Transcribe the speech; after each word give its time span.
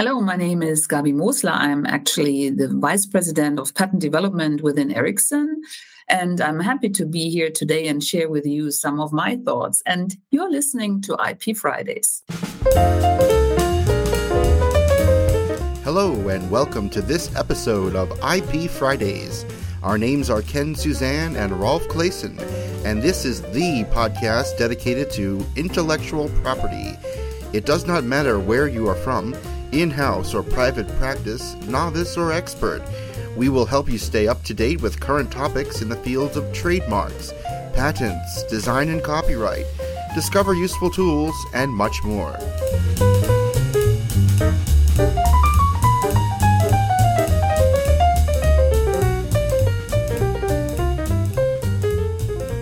Hello, 0.00 0.20
my 0.20 0.36
name 0.36 0.62
is 0.62 0.86
Gabi 0.86 1.12
Mosler. 1.12 1.50
I'm 1.50 1.84
actually 1.84 2.50
the 2.50 2.68
Vice 2.68 3.04
President 3.04 3.58
of 3.58 3.74
Patent 3.74 4.00
Development 4.00 4.62
within 4.62 4.92
Ericsson. 4.92 5.60
And 6.08 6.40
I'm 6.40 6.60
happy 6.60 6.88
to 6.90 7.04
be 7.04 7.28
here 7.30 7.50
today 7.50 7.88
and 7.88 8.00
share 8.00 8.30
with 8.30 8.46
you 8.46 8.70
some 8.70 9.00
of 9.00 9.12
my 9.12 9.38
thoughts. 9.44 9.82
And 9.86 10.16
you're 10.30 10.48
listening 10.48 11.00
to 11.00 11.18
IP 11.28 11.56
Fridays. 11.56 12.22
Hello, 15.82 16.28
and 16.28 16.48
welcome 16.48 16.88
to 16.90 17.02
this 17.02 17.34
episode 17.34 17.96
of 17.96 18.12
IP 18.22 18.70
Fridays. 18.70 19.44
Our 19.82 19.98
names 19.98 20.30
are 20.30 20.42
Ken 20.42 20.76
Suzan 20.76 21.34
and 21.34 21.58
Rolf 21.58 21.82
Claessen, 21.88 22.38
and 22.84 23.02
this 23.02 23.24
is 23.24 23.42
the 23.42 23.84
podcast 23.90 24.58
dedicated 24.58 25.10
to 25.14 25.44
intellectual 25.56 26.28
property. 26.44 26.96
It 27.52 27.66
does 27.66 27.84
not 27.84 28.04
matter 28.04 28.38
where 28.38 28.68
you 28.68 28.86
are 28.86 28.94
from 28.94 29.34
in 29.72 29.90
house 29.90 30.34
or 30.34 30.42
private 30.42 30.88
practice, 30.98 31.54
novice 31.66 32.16
or 32.16 32.32
expert. 32.32 32.82
We 33.36 33.48
will 33.48 33.66
help 33.66 33.88
you 33.88 33.98
stay 33.98 34.26
up 34.26 34.42
to 34.44 34.54
date 34.54 34.80
with 34.80 35.00
current 35.00 35.30
topics 35.30 35.82
in 35.82 35.88
the 35.88 35.96
fields 35.96 36.36
of 36.36 36.52
trademarks, 36.52 37.32
patents, 37.74 38.42
design 38.44 38.88
and 38.88 39.02
copyright, 39.02 39.66
discover 40.14 40.54
useful 40.54 40.90
tools, 40.90 41.34
and 41.54 41.70
much 41.70 42.02
more. 42.02 42.36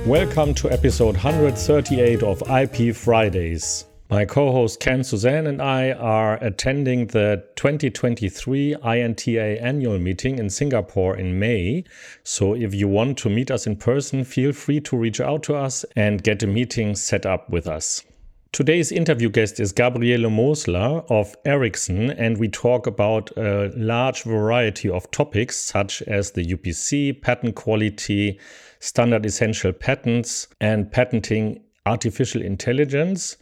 Welcome 0.07 0.55
to 0.55 0.71
episode 0.71 1.17
138 1.17 2.23
of 2.23 2.41
IP 2.49 2.95
Fridays. 2.95 3.87
My 4.09 4.25
co 4.25 4.53
host 4.53 4.79
Ken 4.79 5.01
Suzan 5.01 5.49
and 5.49 5.61
I 5.61 5.91
are 5.91 6.37
attending 6.41 7.09
the 7.09 7.43
2023 7.57 8.77
INTA 8.77 9.61
annual 9.61 9.99
meeting 9.99 10.39
in 10.39 10.49
Singapore 10.49 11.17
in 11.17 11.41
May. 11.41 11.83
So 12.23 12.55
if 12.55 12.73
you 12.73 12.87
want 12.87 13.19
to 13.19 13.29
meet 13.29 13.51
us 13.51 13.67
in 13.67 13.75
person, 13.75 14.23
feel 14.23 14.53
free 14.53 14.81
to 14.83 14.97
reach 14.97 15.21
out 15.21 15.43
to 15.45 15.57
us 15.57 15.85
and 15.97 16.23
get 16.23 16.45
a 16.45 16.47
meeting 16.47 16.95
set 16.95 17.27
up 17.27 17.51
with 17.51 17.67
us. 17.67 18.05
Today's 18.53 18.93
interview 18.93 19.29
guest 19.29 19.59
is 19.59 19.73
Gabriele 19.73 20.31
Mosler 20.31 21.05
of 21.11 21.35
Ericsson, 21.45 22.13
and 22.13 22.39
we 22.39 22.47
talk 22.47 22.87
about 22.87 23.37
a 23.37 23.73
large 23.75 24.23
variety 24.23 24.89
of 24.89 25.11
topics 25.11 25.57
such 25.57 26.01
as 26.03 26.31
the 26.31 26.45
UPC, 26.45 27.21
patent 27.23 27.57
quality, 27.57 28.39
standard 28.79 29.27
essential 29.27 29.73
patents, 29.73 30.47
and 30.61 30.93
patenting 30.93 31.61
artificial 31.87 32.41
intelligence. 32.41 33.37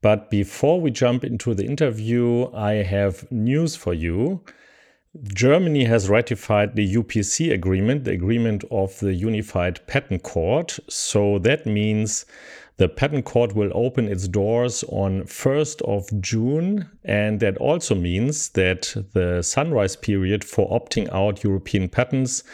But 0.00 0.30
before 0.30 0.80
we 0.80 0.90
jump 0.90 1.24
into 1.24 1.54
the 1.54 1.64
interview, 1.64 2.52
I 2.54 2.74
have 2.84 3.30
news 3.32 3.74
for 3.74 3.94
you. 3.94 4.44
Germany 5.34 5.84
has 5.84 6.08
ratified 6.08 6.76
the 6.76 6.94
UPC 6.94 7.52
agreement, 7.52 8.04
the 8.04 8.12
agreement 8.12 8.62
of 8.70 8.98
the 9.00 9.14
Unified 9.14 9.84
Patent 9.88 10.22
Court. 10.22 10.78
So 10.88 11.38
that 11.40 11.66
means 11.66 12.26
the 12.76 12.88
Patent 12.88 13.24
Court 13.24 13.56
will 13.56 13.72
open 13.74 14.06
its 14.06 14.28
doors 14.28 14.84
on 14.84 15.22
1st 15.24 15.82
of 15.82 16.20
June. 16.20 16.88
And 17.04 17.40
that 17.40 17.56
also 17.56 17.96
means 17.96 18.50
that 18.50 18.94
the 19.14 19.42
sunrise 19.42 19.96
period 19.96 20.44
for 20.44 20.70
opting 20.70 21.12
out 21.12 21.42
European 21.42 21.88
patents 21.88 22.44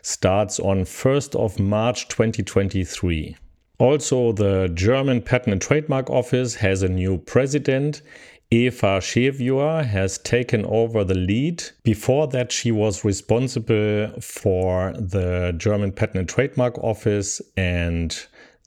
starts 0.00 0.58
on 0.58 0.84
1st 0.84 1.34
of 1.36 1.60
March 1.60 2.08
2023. 2.08 3.36
Also, 3.78 4.32
the 4.32 4.68
German 4.74 5.20
Patent 5.20 5.52
and 5.52 5.60
Trademark 5.60 6.08
Office 6.08 6.54
has 6.54 6.82
a 6.82 6.88
new 6.88 7.18
president. 7.18 8.02
Eva 8.50 9.00
Schewior 9.00 9.84
has 9.84 10.18
taken 10.18 10.64
over 10.66 11.02
the 11.02 11.14
lead. 11.14 11.64
Before 11.82 12.28
that, 12.28 12.52
she 12.52 12.70
was 12.70 13.04
responsible 13.04 14.12
for 14.20 14.92
the 14.92 15.54
German 15.56 15.90
Patent 15.90 16.18
and 16.18 16.28
Trademark 16.28 16.78
Office 16.78 17.42
and 17.56 18.16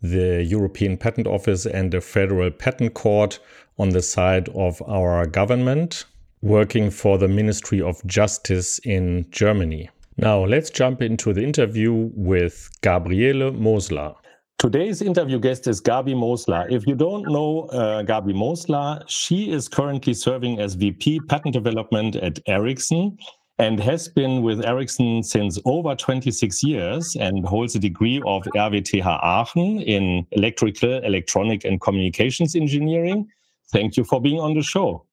the 0.02 0.44
European 0.44 0.98
Patent 0.98 1.26
Office 1.26 1.66
and 1.66 1.92
the 1.92 2.02
Federal 2.02 2.52
Patent 2.52 2.94
Court 2.94 3.40
on 3.80 3.90
the 3.90 4.02
side 4.02 4.50
of 4.50 4.82
our 4.88 5.26
government, 5.26 6.04
working 6.42 6.92
for 6.92 7.18
the 7.18 7.30
Ministry 7.30 7.82
of 7.82 8.06
Justice 8.06 8.80
in 8.80 9.26
Germany. 9.32 9.90
Now, 10.18 10.44
let's 10.44 10.70
jump 10.70 11.02
into 11.02 11.32
the 11.32 11.44
interview 11.44 12.10
with 12.14 12.70
Gabriele 12.82 13.52
Mosler. 13.52 14.16
Today's 14.60 15.04
interview 15.04 15.38
guest 15.38 15.68
is 15.68 15.80
Gabi 15.80 16.16
Mosler. 16.16 16.66
If 16.72 16.88
you 16.88 16.96
don't 16.96 17.32
know 17.32 17.66
uh, 17.66 18.02
Gabi 18.02 18.34
Mosler, 18.34 19.04
she 19.08 19.52
is 19.52 19.70
currently 19.70 20.16
serving 20.16 20.60
as 20.60 20.74
VP 20.74 21.20
Patent 21.30 21.54
Development 21.54 22.16
at 22.16 22.40
Ericsson 22.48 23.20
and 23.60 23.80
has 23.80 24.08
been 24.08 24.42
with 24.42 24.66
Ericsson 24.66 25.22
since 25.22 25.60
over 25.66 25.94
26 25.94 26.64
years 26.64 27.16
and 27.20 27.46
holds 27.46 27.76
a 27.76 27.80
degree 27.80 28.18
of 28.26 28.46
RWTH 28.56 29.06
Aachen 29.06 29.80
in 29.82 30.26
Electrical, 30.32 31.04
Electronic 31.04 31.64
and 31.64 31.80
Communications 31.80 32.56
Engineering. 32.56 33.28
Thank 33.72 33.96
you 33.96 34.04
for 34.04 34.20
being 34.20 34.40
on 34.40 34.56
the 34.56 34.64
show. 34.64 35.06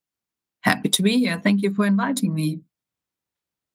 Happy 0.60 0.88
to 0.88 1.02
be 1.02 1.18
here. 1.18 1.38
Thank 1.38 1.60
you 1.60 1.74
for 1.74 1.84
inviting 1.84 2.34
me. 2.34 2.60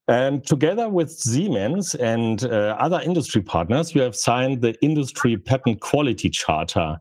And 0.09 0.43
together 0.43 0.89
with 0.89 1.11
Siemens 1.11 1.93
and 1.93 2.43
uh, 2.43 2.75
other 2.79 2.99
industry 2.99 3.43
partners, 3.43 3.93
we 3.93 4.01
have 4.01 4.15
signed 4.15 4.59
the 4.59 4.73
Industry 4.81 5.37
Patent 5.37 5.81
Quality 5.81 6.31
Charter. 6.31 6.97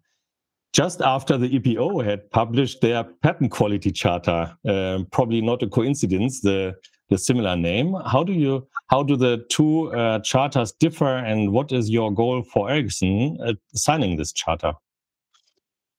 Just 0.75 1.01
after 1.01 1.39
the 1.39 1.59
EPO 1.59 2.05
had 2.05 2.31
published 2.33 2.83
their 2.83 3.05
patent 3.23 3.51
quality 3.51 3.91
charter, 3.91 4.55
uh, 4.69 4.99
probably 5.11 5.41
not 5.41 5.63
a 5.63 5.69
coincidence, 5.69 6.43
the, 6.43 6.75
the 7.09 7.17
similar 7.17 7.57
name. 7.57 7.95
How 8.05 8.23
do 8.23 8.35
you 8.35 8.69
how 8.91 9.03
do 9.03 9.17
the 9.17 9.43
two 9.49 9.91
uh, 9.95 10.19
charters 10.19 10.73
differ, 10.79 11.17
and 11.17 11.51
what 11.53 11.73
is 11.73 11.89
your 11.89 12.13
goal 12.13 12.43
for 12.43 12.69
Ericsson 12.71 13.39
signing 13.73 14.19
this 14.19 14.33
charter? 14.33 14.75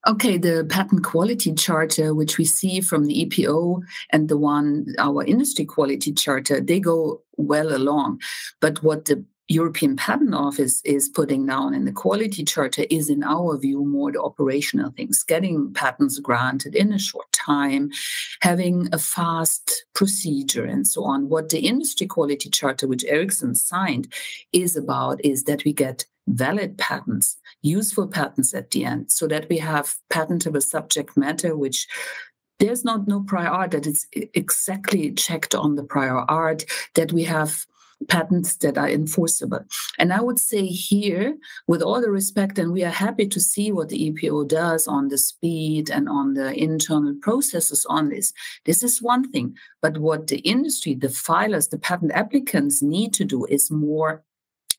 Okay, 0.07 0.37
the 0.37 0.65
patent 0.69 1.03
quality 1.03 1.53
charter, 1.53 2.11
uh, 2.11 2.13
which 2.13 2.37
we 2.37 2.45
see 2.45 2.79
from 2.79 3.05
the 3.05 3.25
EPO 3.25 3.81
and 4.11 4.29
the 4.29 4.37
one, 4.37 4.85
our 4.97 5.25
industry 5.25 5.65
quality 5.65 6.13
charter, 6.13 6.57
uh, 6.57 6.61
they 6.63 6.79
go 6.79 7.21
well 7.35 7.75
along. 7.75 8.21
But 8.61 8.81
what 8.81 9.05
the 9.05 9.25
European 9.49 9.97
Patent 9.97 10.33
Office 10.33 10.81
is 10.85 11.09
putting 11.09 11.45
down 11.47 11.73
in 11.73 11.83
the 11.83 11.91
quality 11.91 12.45
charter 12.45 12.85
is, 12.89 13.09
in 13.09 13.23
our 13.23 13.57
view, 13.57 13.83
more 13.83 14.11
the 14.11 14.21
operational 14.21 14.91
things 14.91 15.23
getting 15.23 15.73
patents 15.73 16.19
granted 16.19 16.75
in 16.75 16.93
a 16.93 16.99
short 16.99 17.29
time, 17.33 17.89
having 18.41 18.87
a 18.93 18.99
fast 18.99 19.85
procedure, 19.95 20.63
and 20.63 20.87
so 20.87 21.03
on. 21.03 21.29
What 21.29 21.49
the 21.49 21.59
industry 21.59 22.05
quality 22.05 22.49
charter, 22.49 22.87
which 22.87 23.03
Ericsson 23.05 23.55
signed, 23.55 24.13
is 24.53 24.77
about 24.77 25.19
is 25.25 25.43
that 25.45 25.65
we 25.65 25.73
get 25.73 26.05
valid 26.27 26.77
patents, 26.77 27.35
useful 27.61 28.07
patents 28.07 28.53
at 28.53 28.71
the 28.71 28.85
end, 28.85 29.11
so 29.11 29.27
that 29.27 29.47
we 29.49 29.57
have 29.57 29.95
patentable 30.09 30.61
subject 30.61 31.17
matter, 31.17 31.55
which 31.55 31.87
there's 32.59 32.83
not 32.83 33.07
no 33.07 33.21
prior 33.21 33.47
art 33.47 33.71
that 33.71 33.87
is 33.87 34.05
exactly 34.13 35.11
checked 35.13 35.55
on 35.55 35.75
the 35.75 35.83
prior 35.83 36.19
art, 36.29 36.65
that 36.95 37.11
we 37.13 37.23
have 37.23 37.65
patents 38.07 38.55
that 38.57 38.77
are 38.77 38.89
enforceable. 38.89 39.59
And 39.97 40.13
I 40.13 40.21
would 40.21 40.39
say 40.39 40.65
here, 40.65 41.35
with 41.67 41.81
all 41.81 41.99
the 41.99 42.09
respect, 42.09 42.57
and 42.57 42.71
we 42.71 42.83
are 42.85 42.89
happy 42.89 43.27
to 43.27 43.39
see 43.41 43.73
what 43.73 43.89
the 43.89 44.11
EPO 44.11 44.47
does 44.47 44.87
on 44.87 45.09
the 45.09 45.17
speed 45.17 45.89
and 45.89 46.07
on 46.07 46.33
the 46.33 46.53
internal 46.57 47.13
processes 47.21 47.85
on 47.89 48.07
this. 48.09 48.31
This 48.65 48.83
is 48.83 49.01
one 49.01 49.29
thing. 49.29 49.55
But 49.81 49.97
what 49.97 50.27
the 50.27 50.39
industry, 50.39 50.95
the 50.95 51.07
filers, 51.07 51.69
the 51.69 51.77
patent 51.77 52.13
applicants 52.13 52.81
need 52.81 53.13
to 53.15 53.25
do 53.25 53.43
is 53.45 53.69
more 53.69 54.23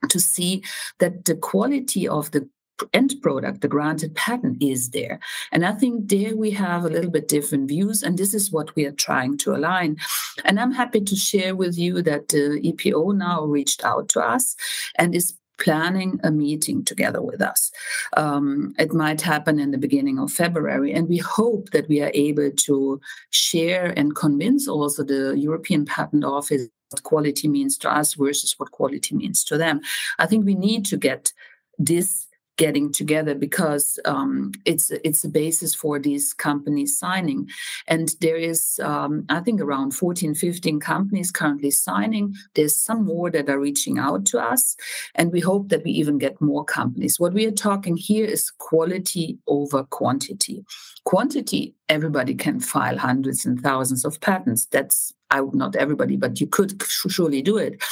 to 0.08 0.18
see 0.18 0.62
that 0.98 1.26
the 1.26 1.34
quality 1.34 2.08
of 2.08 2.30
the 2.30 2.48
end 2.92 3.14
product, 3.22 3.60
the 3.60 3.68
granted 3.68 4.14
patent 4.14 4.62
is 4.62 4.91
there. 4.91 5.20
And 5.52 5.64
I 5.64 5.72
think 5.72 6.08
there 6.08 6.36
we 6.36 6.50
have 6.52 6.84
a 6.84 6.88
little 6.88 7.10
bit 7.10 7.28
different 7.28 7.68
views, 7.68 8.02
and 8.02 8.18
this 8.18 8.34
is 8.34 8.52
what 8.52 8.74
we 8.76 8.84
are 8.86 8.92
trying 8.92 9.38
to 9.38 9.54
align. 9.54 9.96
And 10.44 10.58
I'm 10.58 10.72
happy 10.72 11.00
to 11.00 11.16
share 11.16 11.56
with 11.56 11.78
you 11.78 12.03
that 12.03 12.28
the 12.28 12.60
EPO 12.65 13.16
now 13.16 13.44
reached 13.44 13.84
out 13.84 14.09
to 14.10 14.21
us 14.21 14.56
and 14.97 15.15
is 15.15 15.34
planning 15.59 16.18
a 16.24 16.30
meeting 16.30 16.82
together 16.84 17.21
with 17.21 17.42
us. 17.42 17.71
Um, 18.16 18.74
it 18.78 18.92
might 18.92 19.21
happen 19.21 19.60
in 19.60 19.71
the 19.71 19.78
beginning 19.78 20.18
of 20.18 20.33
February, 20.33 20.92
and 20.92 21.09
we 21.09 21.18
hope 21.18 21.71
that 21.71 21.88
we 21.88 22.03
are 22.03 22.10
able 22.15 22.50
to 22.50 23.00
share 23.30 23.92
and 23.97 24.16
convince 24.16 24.66
also 24.66 25.04
the 25.04 25.34
European 25.36 25.84
Patent 25.84 26.24
Office 26.24 26.68
what 26.91 27.03
quality 27.04 27.47
means 27.47 27.78
to 27.78 27.91
us 27.91 28.15
versus 28.15 28.54
what 28.59 28.72
quality 28.72 29.15
means 29.15 29.44
to 29.44 29.56
them. 29.56 29.80
I 30.18 30.26
think 30.26 30.44
we 30.44 30.54
need 30.54 30.84
to 30.86 30.97
get 30.97 31.33
this 31.78 32.26
getting 32.60 32.92
together 32.92 33.34
because 33.34 33.98
um, 34.04 34.53
it's 34.66 34.91
it's 35.03 35.24
a 35.24 35.28
basis 35.28 35.74
for 35.74 35.98
these 35.98 36.34
companies 36.34 36.98
signing. 36.98 37.48
And 37.86 38.15
there 38.21 38.36
is 38.36 38.78
um, 38.84 39.24
i 39.30 39.41
think 39.41 39.62
around 39.62 39.92
14 39.92 40.34
15 40.34 40.78
companies 40.78 41.30
currently 41.33 41.71
signing. 41.71 42.34
There's 42.54 42.77
some 42.77 43.07
more 43.07 43.30
that 43.30 43.48
are 43.48 43.59
reaching 43.59 43.98
out 43.98 44.27
to 44.27 44.39
us 44.39 44.77
and 45.15 45.33
we 45.33 45.41
hope 45.41 45.71
that 45.71 45.84
we 45.84 45.92
even 45.92 46.18
get 46.18 46.39
more 46.41 46.65
companies. 46.65 47.18
What 47.18 47.33
we 47.33 47.47
are 47.47 47.62
talking 47.68 47.97
here 47.97 48.27
is 48.27 48.53
quality 48.59 49.39
over 49.47 49.84
quantity. 49.84 50.62
Quantity 51.04 51.74
everybody 51.89 52.34
can 52.34 52.60
file 52.60 52.98
hundreds 52.98 53.47
and 53.47 53.59
thousands 53.59 54.04
of 54.04 54.21
patents. 54.21 54.66
That's 54.66 55.15
I 55.30 55.41
would 55.41 55.54
not 55.54 55.77
everybody, 55.77 56.16
but 56.16 56.41
you 56.41 56.47
could 56.47 56.83
surely 57.16 57.41
do 57.41 57.57
it. 57.57 57.83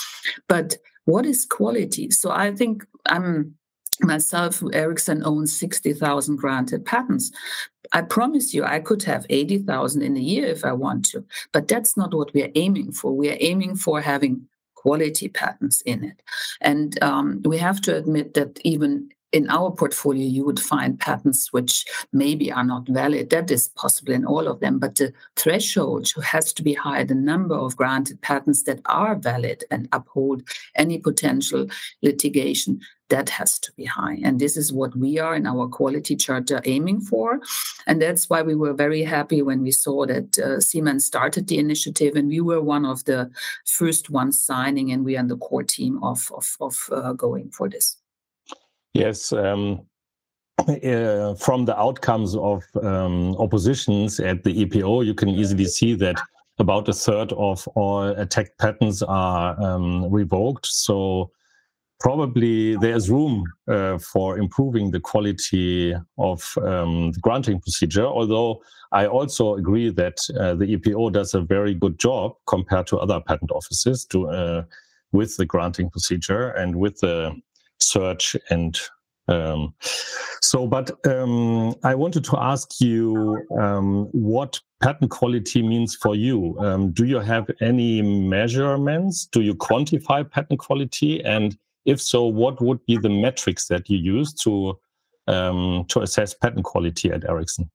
But 0.47 0.77
what 1.07 1.25
is 1.25 1.47
quality? 1.47 2.11
So 2.11 2.31
I 2.31 2.55
think 2.55 2.85
I'm 3.07 3.55
myself, 4.01 4.63
Ericsson 4.73 5.25
owns 5.25 5.57
60,000 5.59 6.37
granted 6.37 6.85
patents. 6.85 7.31
I 7.93 8.03
promise 8.03 8.53
you, 8.53 8.65
I 8.65 8.81
could 8.81 9.03
have 9.05 9.27
80,000 9.31 10.03
in 10.03 10.17
a 10.17 10.21
year 10.21 10.47
if 10.47 10.65
I 10.65 10.73
want 10.73 11.07
to, 11.11 11.25
but 11.53 11.69
that's 11.69 11.97
not 11.97 12.15
what 12.15 12.35
we're 12.35 12.53
aiming 12.55 12.93
for. 12.93 13.17
We 13.17 13.31
are 13.31 13.39
aiming 13.41 13.77
for 13.77 14.01
having 14.01 14.47
quality 14.75 15.29
patents 15.29 15.81
in 15.83 16.05
it. 16.05 16.23
And 16.61 17.03
um, 17.03 17.43
we 17.45 17.59
have 17.59 17.81
to 17.83 17.97
admit 17.97 18.35
that 18.35 18.61
even 18.63 19.11
in 19.33 19.49
our 19.51 19.71
portfolio, 19.71 20.27
you 20.27 20.45
would 20.45 20.61
find 20.61 20.99
patents 20.99 21.53
which 21.53 21.85
maybe 22.13 22.51
are 22.51 22.65
not 22.65 22.89
valid. 22.89 23.31
That 23.31 23.51
is 23.51 23.69
possible 23.69 24.13
in 24.13 24.25
all 24.25 24.49
of 24.49 24.61
them, 24.61 24.79
but 24.79 24.97
the 24.97 25.13
threshold 25.37 26.11
has 26.25 26.53
to 26.55 26.63
be 26.63 26.73
high. 26.73 27.05
The 27.05 27.15
number 27.15 27.55
of 27.55 27.77
granted 27.77 28.23
patents 28.23 28.63
that 28.63 28.81
are 28.87 29.17
valid 29.17 29.65
and 29.71 29.89
uphold 29.93 30.43
any 30.77 30.99
potential 30.99 31.67
litigation 32.03 32.81
that 33.09 33.29
has 33.31 33.59
to 33.61 33.73
be 33.73 33.85
high. 33.85 34.19
And 34.23 34.39
this 34.39 34.57
is 34.57 34.73
what 34.73 34.95
we 34.97 35.19
are 35.19 35.35
in 35.35 35.47
our 35.47 35.69
quality 35.69 36.15
charter 36.17 36.61
aiming 36.65 37.01
for. 37.01 37.41
And 37.87 38.01
that's 38.03 38.29
why 38.29 38.43
we 38.43 38.55
were 38.55 38.75
very 38.75 39.03
happy 39.03 39.43
when 39.43 39.63
we 39.63 39.71
saw 39.71 40.07
that 40.07 40.39
uh, 40.39 40.61
Siemens 40.61 41.07
started 41.07 41.49
the 41.49 41.59
initiative 41.59 42.17
and 42.17 42.29
we 42.29 42.41
were 42.41 42.61
one 42.61 42.85
of 42.85 43.05
the 43.05 43.31
first 43.65 44.11
ones 44.11 44.43
signing 44.43 44.93
and 44.93 45.05
we 45.05 45.17
are 45.17 45.21
in 45.21 45.29
the 45.29 45.39
core 45.39 45.63
team 45.63 46.03
of, 46.03 46.31
of, 46.35 46.57
of 46.61 46.77
uh, 46.93 47.13
going 47.13 47.51
for 47.51 47.69
this. 47.69 47.97
Yes. 48.93 49.33
Um, 49.33 49.87
uh, 50.59 51.35
from 51.35 51.65
the 51.65 51.79
outcomes 51.79 52.35
of 52.35 52.65
um, 52.83 53.37
oppositions 53.37 54.21
at 54.21 54.43
the 54.43 54.65
EPO, 54.65 55.07
you 55.07 55.15
can 55.15 55.29
easily 55.29 55.65
see 55.65 55.95
that 55.95 56.21
about 56.59 56.89
a 56.89 56.93
third 56.93 57.33
of 57.35 57.67
all 57.77 58.03
attacked 58.03 58.59
patents 58.59 59.01
are 59.03 59.61
um, 59.63 60.11
revoked. 60.11 60.67
So 60.67 61.31
probably 62.01 62.77
there's 62.77 63.11
room 63.11 63.45
uh, 63.67 63.99
for 63.99 64.39
improving 64.39 64.91
the 64.91 65.01
quality 65.01 65.95
of 66.19 66.55
um, 66.63 67.13
the 67.13 67.21
granting 67.21 67.61
procedure. 67.61 68.07
Although 68.07 68.63
I 68.93 69.07
also 69.07 69.55
agree 69.55 69.91
that 69.91 70.19
uh, 70.39 70.55
the 70.55 70.77
EPO 70.77 71.13
does 71.13 71.35
a 71.35 71.41
very 71.41 71.75
good 71.75 71.99
job 71.99 72.33
compared 72.47 72.87
to 72.89 72.99
other 72.99 73.21
patent 73.21 73.51
offices 73.51 74.05
to, 74.07 74.29
uh, 74.29 74.63
with 75.13 75.37
the 75.37 75.47
granting 75.47 75.91
procedure 75.91 76.51
and 76.51 76.77
with 76.77 76.99
the 77.01 77.35
search 77.79 78.37
and 78.51 78.81
um, 79.29 79.75
so, 80.41 80.67
but 80.67 80.91
um, 81.07 81.75
I 81.85 81.95
wanted 81.95 82.25
to 82.25 82.39
ask 82.39 82.81
you 82.81 83.47
um, 83.61 84.07
what 84.13 84.59
patent 84.81 85.11
quality 85.11 85.63
means 85.63 85.95
for 85.95 86.15
you. 86.15 86.57
Um, 86.59 86.93
do 86.93 87.05
you 87.05 87.19
have 87.19 87.51
any 87.61 88.01
measurements? 88.01 89.27
Do 89.27 89.43
you 89.43 89.55
quantify 89.55 90.29
patent 90.29 90.61
quality? 90.61 91.23
And 91.25 91.59
if 91.89 92.03
so, 92.03 92.27
what 92.27 92.61
would 92.61 92.85
be 92.85 92.99
the 92.99 93.09
metrics 93.09 93.67
that 93.69 93.89
you 93.89 93.97
use 93.97 94.35
to 94.35 94.79
um, 95.27 95.87
to 95.89 96.03
assess 96.03 96.35
patent 96.35 96.65
quality 96.65 97.11
at 97.11 97.25
Ericsson? 97.29 97.71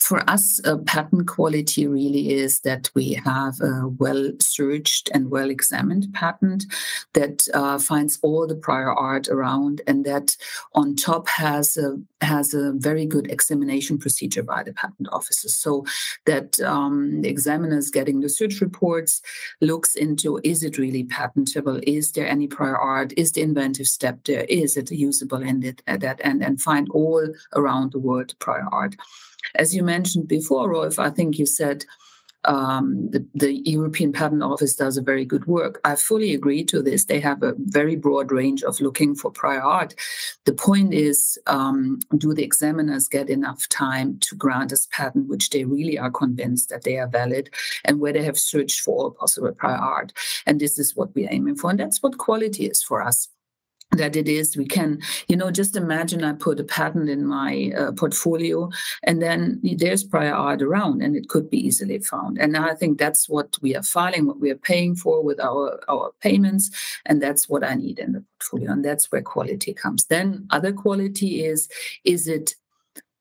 For 0.00 0.28
us, 0.28 0.60
uh, 0.64 0.78
patent 0.78 1.28
quality 1.28 1.86
really 1.86 2.32
is 2.32 2.60
that 2.60 2.90
we 2.94 3.12
have 3.24 3.60
a 3.60 3.88
well 3.98 4.32
searched 4.40 5.10
and 5.12 5.30
well 5.30 5.50
examined 5.50 6.08
patent 6.14 6.64
that 7.12 7.46
uh, 7.54 7.78
finds 7.78 8.18
all 8.22 8.46
the 8.46 8.56
prior 8.56 8.92
art 8.92 9.28
around 9.28 9.82
and 9.86 10.04
that 10.06 10.36
on 10.74 10.96
top 10.96 11.28
has 11.28 11.76
a 11.76 11.98
has 12.22 12.54
a 12.54 12.72
very 12.72 13.06
good 13.06 13.30
examination 13.30 13.98
procedure 13.98 14.42
by 14.42 14.62
the 14.62 14.72
patent 14.72 15.08
offices. 15.12 15.56
So 15.56 15.84
that 16.24 16.58
um, 16.60 17.22
the 17.22 17.28
examiners 17.28 17.90
getting 17.90 18.20
the 18.20 18.28
search 18.28 18.60
reports 18.60 19.20
looks 19.60 19.94
into 19.94 20.40
is 20.44 20.62
it 20.62 20.78
really 20.78 21.04
patentable? 21.04 21.78
Is 21.82 22.12
there 22.12 22.26
any 22.26 22.46
prior 22.46 22.76
art? 22.76 23.12
Is 23.16 23.32
the 23.32 23.42
inventive 23.42 23.86
step 23.86 24.24
there? 24.24 24.44
Is 24.48 24.76
it 24.76 24.90
usable 24.90 25.42
in 25.42 25.62
it 25.62 25.82
at 25.86 26.00
that 26.00 26.20
end? 26.24 26.42
And 26.42 26.60
find 26.60 26.88
all 26.90 27.26
around 27.54 27.92
the 27.92 27.98
world 27.98 28.34
prior 28.38 28.66
art 28.72 28.96
as 29.54 29.74
you 29.74 29.82
mentioned 29.82 30.28
before, 30.28 30.70
Rolf, 30.70 30.98
I 30.98 31.10
think 31.10 31.38
you 31.38 31.46
said 31.46 31.84
um, 32.44 33.10
the, 33.10 33.26
the, 33.34 33.68
European 33.68 34.12
Patent 34.12 34.42
Office 34.42 34.74
does 34.74 34.96
a 34.96 35.02
very 35.02 35.24
good 35.26 35.46
work. 35.46 35.78
I 35.84 35.94
fully 35.94 36.32
agree 36.32 36.64
to 36.64 36.80
this. 36.80 37.04
They 37.04 37.20
have 37.20 37.42
a 37.42 37.54
very 37.58 37.96
broad 37.96 38.32
range 38.32 38.62
of 38.62 38.80
looking 38.80 39.14
for 39.14 39.30
prior 39.30 39.60
art. 39.60 39.94
The 40.46 40.54
point 40.54 40.94
is, 40.94 41.38
um, 41.46 41.98
do 42.16 42.32
the 42.32 42.42
examiners 42.42 43.08
get 43.08 43.28
enough 43.28 43.68
time 43.68 44.18
to 44.20 44.34
grant 44.36 44.72
us 44.72 44.88
patent 44.90 45.28
which 45.28 45.50
they 45.50 45.64
really 45.64 45.98
are 45.98 46.10
convinced 46.10 46.70
that 46.70 46.84
they 46.84 46.96
are 46.96 47.08
valid 47.08 47.50
and 47.84 48.00
where 48.00 48.12
they 48.12 48.24
have 48.24 48.38
searched 48.38 48.80
for 48.80 49.04
all 49.04 49.10
possible 49.10 49.52
prior 49.52 49.76
art? 49.76 50.12
And 50.46 50.60
this 50.60 50.78
is 50.78 50.96
what 50.96 51.14
we're 51.14 51.30
aiming 51.30 51.56
for. 51.56 51.68
And 51.68 51.78
that's 51.78 52.02
what 52.02 52.16
quality 52.16 52.66
is 52.66 52.82
for 52.82 53.02
us 53.02 53.28
that 53.92 54.16
it 54.16 54.28
is. 54.28 54.56
We 54.56 54.66
can 54.66 55.00
you 55.28 55.36
know 55.36 55.50
just 55.50 55.76
imagine 55.76 56.24
i 56.24 56.32
put 56.32 56.60
a 56.60 56.64
patent 56.64 57.08
in 57.08 57.26
my 57.26 57.72
uh, 57.76 57.92
portfolio 57.92 58.70
and 59.02 59.20
then 59.22 59.60
there's 59.62 60.04
prior 60.04 60.32
art 60.32 60.62
around 60.62 61.02
and 61.02 61.16
it 61.16 61.28
could 61.28 61.50
be 61.50 61.58
easily 61.58 61.98
found. 61.98 62.38
And 62.38 62.56
i 62.56 62.74
think 62.74 62.98
that's 62.98 63.28
what 63.28 63.56
we 63.62 63.76
are 63.76 63.82
filing 63.82 64.26
what 64.26 64.40
we 64.40 64.50
are 64.50 64.56
paying 64.56 64.96
for 64.96 65.22
with 65.22 65.40
our 65.40 65.80
our 65.88 66.12
payments 66.20 66.70
and 67.06 67.22
that's 67.22 67.48
what 67.48 67.64
i 67.64 67.74
need 67.74 67.98
in 67.98 68.12
the 68.12 68.24
portfolio 68.38 68.72
and 68.72 68.84
that's 68.84 69.10
where 69.10 69.22
quality 69.22 69.72
comes. 69.74 70.06
Then 70.06 70.46
other 70.50 70.72
quality 70.72 71.44
is 71.44 71.68
is 72.04 72.28
it 72.28 72.54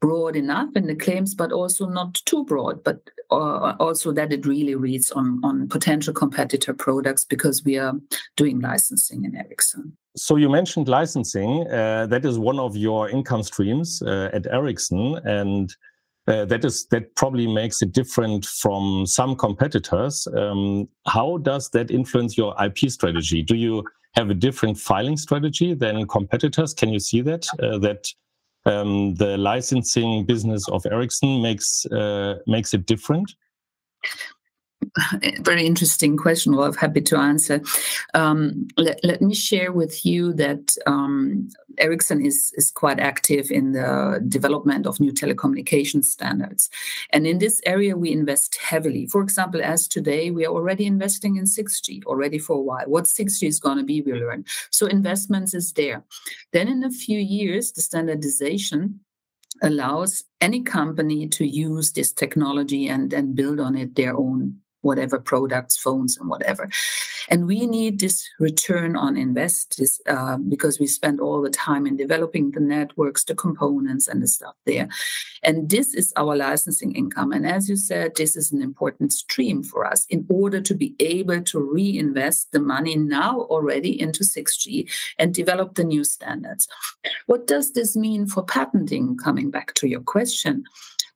broad 0.01 0.35
enough 0.35 0.69
in 0.75 0.87
the 0.87 0.95
claims, 0.95 1.33
but 1.35 1.51
also 1.51 1.87
not 1.87 2.15
too 2.25 2.45
broad, 2.45 2.83
but 2.83 3.01
uh, 3.31 3.75
also 3.79 4.11
that 4.11 4.31
it 4.31 4.45
really 4.45 4.75
reads 4.75 5.11
on, 5.11 5.39
on 5.43 5.67
potential 5.67 6.13
competitor 6.13 6.73
products 6.73 7.25
because 7.25 7.63
we 7.63 7.77
are 7.77 7.93
doing 8.37 8.59
licensing 8.59 9.25
in 9.25 9.35
Ericsson. 9.35 9.95
So 10.15 10.35
you 10.37 10.49
mentioned 10.49 10.87
licensing. 10.87 11.67
Uh, 11.67 12.07
that 12.07 12.25
is 12.25 12.39
one 12.39 12.59
of 12.59 12.75
your 12.75 13.09
income 13.09 13.43
streams 13.43 14.01
uh, 14.01 14.29
at 14.33 14.47
Ericsson, 14.47 15.15
and 15.25 15.73
uh, 16.27 16.45
that 16.45 16.65
is 16.65 16.85
that 16.87 17.15
probably 17.15 17.47
makes 17.47 17.81
it 17.81 17.91
different 17.91 18.45
from 18.45 19.05
some 19.05 19.35
competitors. 19.35 20.27
Um, 20.35 20.87
how 21.07 21.37
does 21.37 21.69
that 21.69 21.91
influence 21.91 22.37
your 22.37 22.55
IP 22.63 22.89
strategy? 22.89 23.41
Do 23.41 23.55
you 23.55 23.83
have 24.15 24.29
a 24.29 24.33
different 24.33 24.77
filing 24.77 25.17
strategy 25.17 25.73
than 25.73 26.07
competitors? 26.07 26.73
Can 26.73 26.89
you 26.89 26.99
see 26.99 27.21
that 27.21 27.47
uh, 27.61 27.77
that 27.79 28.07
um, 28.69 29.15
the 29.15 29.37
licensing 29.37 30.25
business 30.25 30.67
of 30.69 30.85
Ericsson 30.85 31.41
makes 31.41 31.85
uh, 31.87 32.35
makes 32.47 32.73
it 32.73 32.85
different? 32.85 33.35
very 35.41 35.65
interesting 35.65 36.17
question. 36.17 36.55
Well, 36.55 36.67
I'm 36.67 36.73
happy 36.73 37.01
to 37.01 37.17
answer. 37.17 37.61
Um, 38.13 38.67
let, 38.77 38.99
let, 39.03 39.21
me 39.21 39.33
share 39.33 39.71
with 39.71 40.05
you 40.05 40.33
that 40.33 40.75
um, 40.85 41.49
Ericsson 41.77 42.25
is, 42.25 42.53
is 42.55 42.71
quite 42.71 42.99
active 42.99 43.51
in 43.51 43.73
the 43.73 44.23
development 44.27 44.85
of 44.85 44.99
new 44.99 45.11
telecommunication 45.11 46.03
standards. 46.03 46.69
And 47.11 47.27
in 47.27 47.39
this 47.39 47.61
area, 47.65 47.97
we 47.97 48.11
invest 48.11 48.57
heavily. 48.57 49.07
For 49.07 49.21
example, 49.21 49.61
as 49.63 49.87
today, 49.87 50.31
we 50.31 50.45
are 50.45 50.53
already 50.53 50.85
investing 50.85 51.35
in 51.35 51.45
6G 51.45 52.05
already 52.05 52.37
for 52.37 52.57
a 52.57 52.61
while. 52.61 52.85
What 52.87 53.05
6G 53.05 53.47
is 53.47 53.59
going 53.59 53.77
to 53.77 53.83
be, 53.83 54.01
we 54.01 54.13
learn. 54.13 54.45
So 54.71 54.87
investments 54.87 55.53
is 55.53 55.73
there. 55.73 56.03
Then 56.53 56.67
in 56.67 56.83
a 56.83 56.91
few 56.91 57.19
years, 57.19 57.71
the 57.71 57.81
standardization 57.81 59.01
allows 59.61 60.23
any 60.41 60.61
company 60.61 61.27
to 61.27 61.45
use 61.45 61.91
this 61.91 62.11
technology 62.11 62.87
and, 62.87 63.11
and 63.13 63.35
build 63.35 63.59
on 63.59 63.75
it 63.75 63.95
their 63.95 64.15
own 64.15 64.57
whatever 64.81 65.19
products, 65.19 65.77
phones, 65.77 66.17
and 66.17 66.29
whatever. 66.29 66.69
And 67.29 67.45
we 67.45 67.65
need 67.65 67.99
this 67.99 68.27
return 68.39 68.95
on 68.95 69.17
invest 69.17 69.77
this, 69.77 70.01
uh, 70.07 70.37
because 70.37 70.79
we 70.79 70.87
spend 70.87 71.19
all 71.19 71.41
the 71.41 71.49
time 71.49 71.85
in 71.85 71.97
developing 71.97 72.51
the 72.51 72.59
networks, 72.59 73.23
the 73.23 73.35
components, 73.35 74.07
and 74.07 74.21
the 74.21 74.27
stuff 74.27 74.55
there. 74.65 74.87
And 75.43 75.69
this 75.69 75.93
is 75.93 76.13
our 76.15 76.35
licensing 76.35 76.95
income. 76.95 77.31
And 77.31 77.45
as 77.45 77.69
you 77.69 77.75
said, 77.75 78.15
this 78.15 78.35
is 78.35 78.51
an 78.51 78.61
important 78.61 79.13
stream 79.13 79.63
for 79.63 79.85
us 79.85 80.05
in 80.09 80.25
order 80.29 80.61
to 80.61 80.73
be 80.73 80.95
able 80.99 81.41
to 81.43 81.59
reinvest 81.59 82.51
the 82.51 82.59
money 82.59 82.95
now 82.95 83.41
already 83.41 83.99
into 83.99 84.23
6G 84.23 84.89
and 85.17 85.33
develop 85.33 85.75
the 85.75 85.83
new 85.83 86.03
standards. 86.03 86.67
What 87.25 87.47
does 87.47 87.73
this 87.73 87.95
mean 87.95 88.27
for 88.27 88.43
patenting? 88.43 89.17
Coming 89.17 89.51
back 89.51 89.73
to 89.75 89.87
your 89.87 90.01
question 90.01 90.63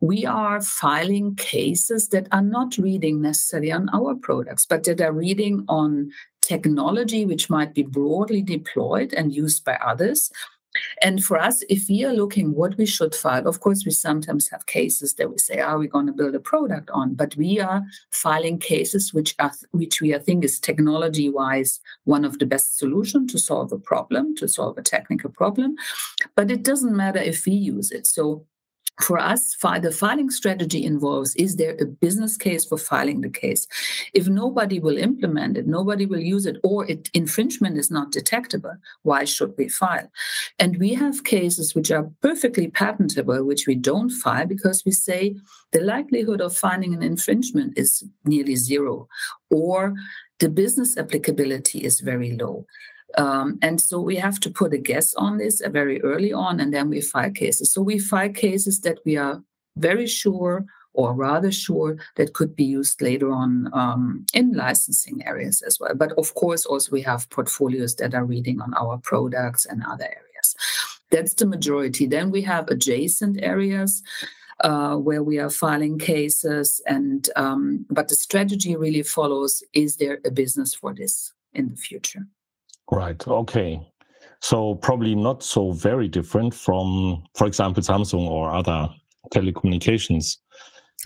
we 0.03 0.25
are 0.25 0.59
filing 0.61 1.33
cases 1.35 2.09
that 2.09 2.27
are 2.33 2.41
not 2.41 2.77
reading 2.77 3.21
necessarily 3.21 3.71
on 3.71 3.87
our 3.93 4.13
products, 4.15 4.65
but 4.65 4.83
that 4.83 4.99
are 4.99 5.13
reading 5.13 5.63
on 5.69 6.11
technology 6.41 7.25
which 7.25 7.49
might 7.49 7.73
be 7.73 7.83
broadly 7.83 8.41
deployed 8.41 9.13
and 9.13 9.33
used 9.33 9.63
by 9.63 9.75
others. 9.75 10.29
And 11.01 11.23
for 11.23 11.39
us, 11.39 11.63
if 11.69 11.87
we 11.87 12.03
are 12.03 12.11
looking 12.11 12.53
what 12.53 12.77
we 12.77 12.85
should 12.85 13.15
file, 13.15 13.47
of 13.47 13.61
course, 13.61 13.85
we 13.85 13.91
sometimes 13.91 14.49
have 14.49 14.65
cases 14.65 15.13
that 15.13 15.29
we 15.29 15.37
say, 15.37 15.59
are 15.59 15.77
we 15.77 15.87
going 15.87 16.07
to 16.07 16.11
build 16.11 16.35
a 16.35 16.39
product 16.41 16.89
on? 16.89 17.13
But 17.13 17.37
we 17.37 17.61
are 17.61 17.83
filing 18.11 18.59
cases 18.59 19.13
which 19.13 19.35
are 19.39 19.53
which 19.71 20.01
we 20.01 20.13
I 20.13 20.19
think 20.19 20.43
is 20.43 20.59
technology 20.59 21.29
wise 21.29 21.79
one 22.03 22.25
of 22.25 22.39
the 22.39 22.45
best 22.45 22.77
solution 22.77 23.25
to 23.27 23.39
solve 23.39 23.71
a 23.71 23.77
problem, 23.77 24.35
to 24.35 24.49
solve 24.49 24.77
a 24.77 24.81
technical 24.81 25.29
problem. 25.29 25.75
But 26.35 26.51
it 26.51 26.63
doesn't 26.63 26.97
matter 26.97 27.19
if 27.19 27.45
we 27.45 27.53
use 27.53 27.89
it. 27.91 28.05
So 28.05 28.45
for 29.01 29.17
us, 29.17 29.55
the 29.55 29.91
filing 29.91 30.29
strategy 30.29 30.85
involves 30.85 31.35
is 31.35 31.55
there 31.55 31.75
a 31.79 31.85
business 31.85 32.37
case 32.37 32.63
for 32.63 32.77
filing 32.77 33.21
the 33.21 33.29
case? 33.29 33.67
If 34.13 34.27
nobody 34.27 34.79
will 34.79 34.97
implement 34.97 35.57
it, 35.57 35.67
nobody 35.67 36.05
will 36.05 36.19
use 36.19 36.45
it, 36.45 36.57
or 36.63 36.89
it, 36.89 37.09
infringement 37.13 37.77
is 37.77 37.89
not 37.89 38.11
detectable, 38.11 38.75
why 39.01 39.25
should 39.25 39.55
we 39.57 39.67
file? 39.67 40.09
And 40.59 40.77
we 40.77 40.93
have 40.93 41.23
cases 41.23 41.73
which 41.73 41.91
are 41.91 42.09
perfectly 42.21 42.69
patentable, 42.69 43.43
which 43.43 43.65
we 43.67 43.75
don't 43.75 44.11
file 44.11 44.45
because 44.45 44.83
we 44.85 44.91
say 44.91 45.35
the 45.71 45.81
likelihood 45.81 46.41
of 46.41 46.55
finding 46.55 46.93
an 46.93 47.01
infringement 47.01 47.77
is 47.77 48.03
nearly 48.25 48.55
zero, 48.55 49.07
or 49.49 49.95
the 50.39 50.49
business 50.49 50.97
applicability 50.97 51.79
is 51.79 51.99
very 51.99 52.33
low. 52.33 52.65
Um, 53.17 53.59
and 53.61 53.79
so 53.79 53.99
we 53.99 54.15
have 54.15 54.39
to 54.41 54.49
put 54.49 54.73
a 54.73 54.77
guess 54.77 55.13
on 55.15 55.37
this 55.37 55.61
uh, 55.61 55.69
very 55.69 56.01
early 56.01 56.33
on, 56.33 56.59
and 56.59 56.73
then 56.73 56.89
we 56.89 57.01
file 57.01 57.31
cases. 57.31 57.71
So 57.71 57.81
we 57.81 57.99
file 57.99 58.29
cases 58.29 58.81
that 58.81 58.99
we 59.05 59.17
are 59.17 59.43
very 59.77 60.07
sure 60.07 60.65
or 60.93 61.13
rather 61.13 61.51
sure 61.51 61.97
that 62.15 62.33
could 62.33 62.55
be 62.55 62.63
used 62.63 63.01
later 63.01 63.31
on 63.31 63.69
um, 63.73 64.25
in 64.33 64.53
licensing 64.53 65.25
areas 65.25 65.61
as 65.63 65.79
well. 65.79 65.95
But 65.95 66.11
of 66.13 66.35
course, 66.35 66.65
also 66.65 66.91
we 66.91 67.01
have 67.01 67.29
portfolios 67.29 67.95
that 67.95 68.13
are 68.13 68.25
reading 68.25 68.61
on 68.61 68.73
our 68.75 68.97
products 68.99 69.65
and 69.65 69.83
other 69.83 70.05
areas. 70.05 70.55
That's 71.09 71.33
the 71.33 71.47
majority. 71.47 72.05
Then 72.05 72.31
we 72.31 72.41
have 72.43 72.67
adjacent 72.67 73.41
areas. 73.41 74.03
Uh, 74.59 74.95
where 74.95 75.23
we 75.23 75.39
are 75.39 75.49
filing 75.49 75.97
cases 75.97 76.79
and 76.85 77.27
um, 77.35 77.85
but 77.89 78.07
the 78.07 78.15
strategy 78.15 78.75
really 78.77 79.01
follows 79.01 79.63
is 79.73 79.97
there 79.97 80.19
a 80.25 80.31
business 80.31 80.75
for 80.75 80.93
this 80.93 81.33
in 81.53 81.69
the 81.69 81.75
future 81.75 82.27
Right. 82.91 83.27
Okay. 83.27 83.79
So 84.41 84.75
probably 84.75 85.15
not 85.15 85.41
so 85.41 85.71
very 85.71 86.07
different 86.07 86.53
from, 86.53 87.23
for 87.35 87.47
example, 87.47 87.81
Samsung 87.81 88.27
or 88.29 88.53
other 88.53 88.89
telecommunications 89.33 90.37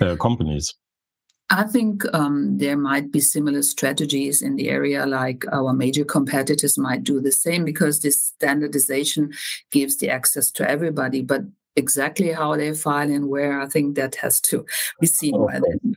uh, 0.02 0.16
companies. 0.16 0.74
I 1.50 1.64
think 1.64 2.04
um, 2.14 2.58
there 2.58 2.76
might 2.76 3.12
be 3.12 3.22
similar 3.22 3.62
strategies 3.62 4.42
in 4.42 4.58
the 4.58 4.70
area, 4.70 5.06
like 5.06 5.46
our 5.54 5.72
major 5.72 6.04
competitors 6.04 6.78
might 6.78 7.04
do 7.04 7.22
the 7.22 7.32
same 7.32 7.64
because 7.64 8.02
this 8.02 8.22
standardization 8.22 9.32
gives 9.72 9.98
the 9.98 10.10
access 10.10 10.52
to 10.52 10.70
everybody. 10.70 11.22
But 11.22 11.44
exactly 11.78 12.32
how 12.32 12.58
they 12.58 12.74
file 12.74 13.10
and 13.10 13.30
where, 13.30 13.62
I 13.62 13.68
think 13.68 13.96
that 13.96 14.16
has 14.16 14.42
to 14.42 14.66
be 15.00 15.08
seen 15.08 15.36
oh, 15.36 15.48
by 15.48 15.60
them. 15.60 15.96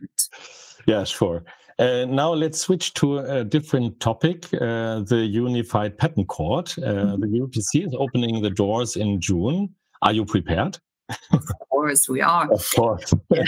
Yeah, 0.87 1.03
sure. 1.05 1.43
Uh, 1.81 2.05
now 2.05 2.31
let's 2.35 2.61
switch 2.61 2.93
to 2.93 3.21
a 3.21 3.43
different 3.43 3.99
topic, 4.01 4.53
uh, 4.53 5.01
the 5.01 5.27
Unified 5.27 5.97
Patent 5.97 6.29
Court. 6.29 6.77
Uh, 6.77 7.17
mm-hmm. 7.17 7.21
The 7.23 7.41
UPC 7.41 7.87
is 7.87 7.95
opening 7.99 8.43
the 8.43 8.51
doors 8.51 8.97
in 8.97 9.19
June. 9.19 9.71
Are 10.03 10.13
you 10.13 10.27
prepared? 10.27 10.79
Of 11.33 11.47
course 11.69 12.09
we 12.09 12.21
are. 12.21 12.51
Of 12.53 12.69
course. 12.75 13.13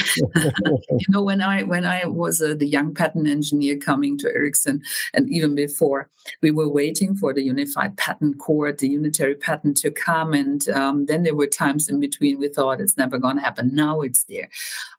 You 0.91 1.07
know 1.09 1.23
when 1.23 1.41
i 1.41 1.63
when 1.63 1.85
i 1.85 2.05
was 2.07 2.41
uh, 2.41 2.55
the 2.55 2.67
young 2.67 2.95
patent 2.95 3.27
engineer 3.29 3.77
coming 3.77 4.17
to 4.19 4.29
ericsson 4.29 4.83
and 5.15 5.29
even 5.31 5.55
before 5.55 6.09
we 6.41 6.51
were 6.51 6.69
waiting 6.69 7.15
for 7.15 7.33
the 7.33 7.43
unified 7.43 7.97
patent 7.97 8.39
court 8.39 8.79
the 8.79 8.89
unitary 8.89 9.35
patent 9.35 9.77
to 9.79 9.91
come 9.91 10.33
and 10.33 10.69
um, 10.71 11.07
then 11.07 11.23
there 11.23 11.35
were 11.35 11.47
times 11.47 11.89
in 11.89 12.01
between 12.01 12.39
we 12.39 12.49
thought 12.49 12.81
it's 12.81 12.97
never 12.97 13.19
going 13.19 13.37
to 13.37 13.43
happen. 13.43 13.75
Now 13.75 14.01
it's 14.01 14.25
there. 14.25 14.49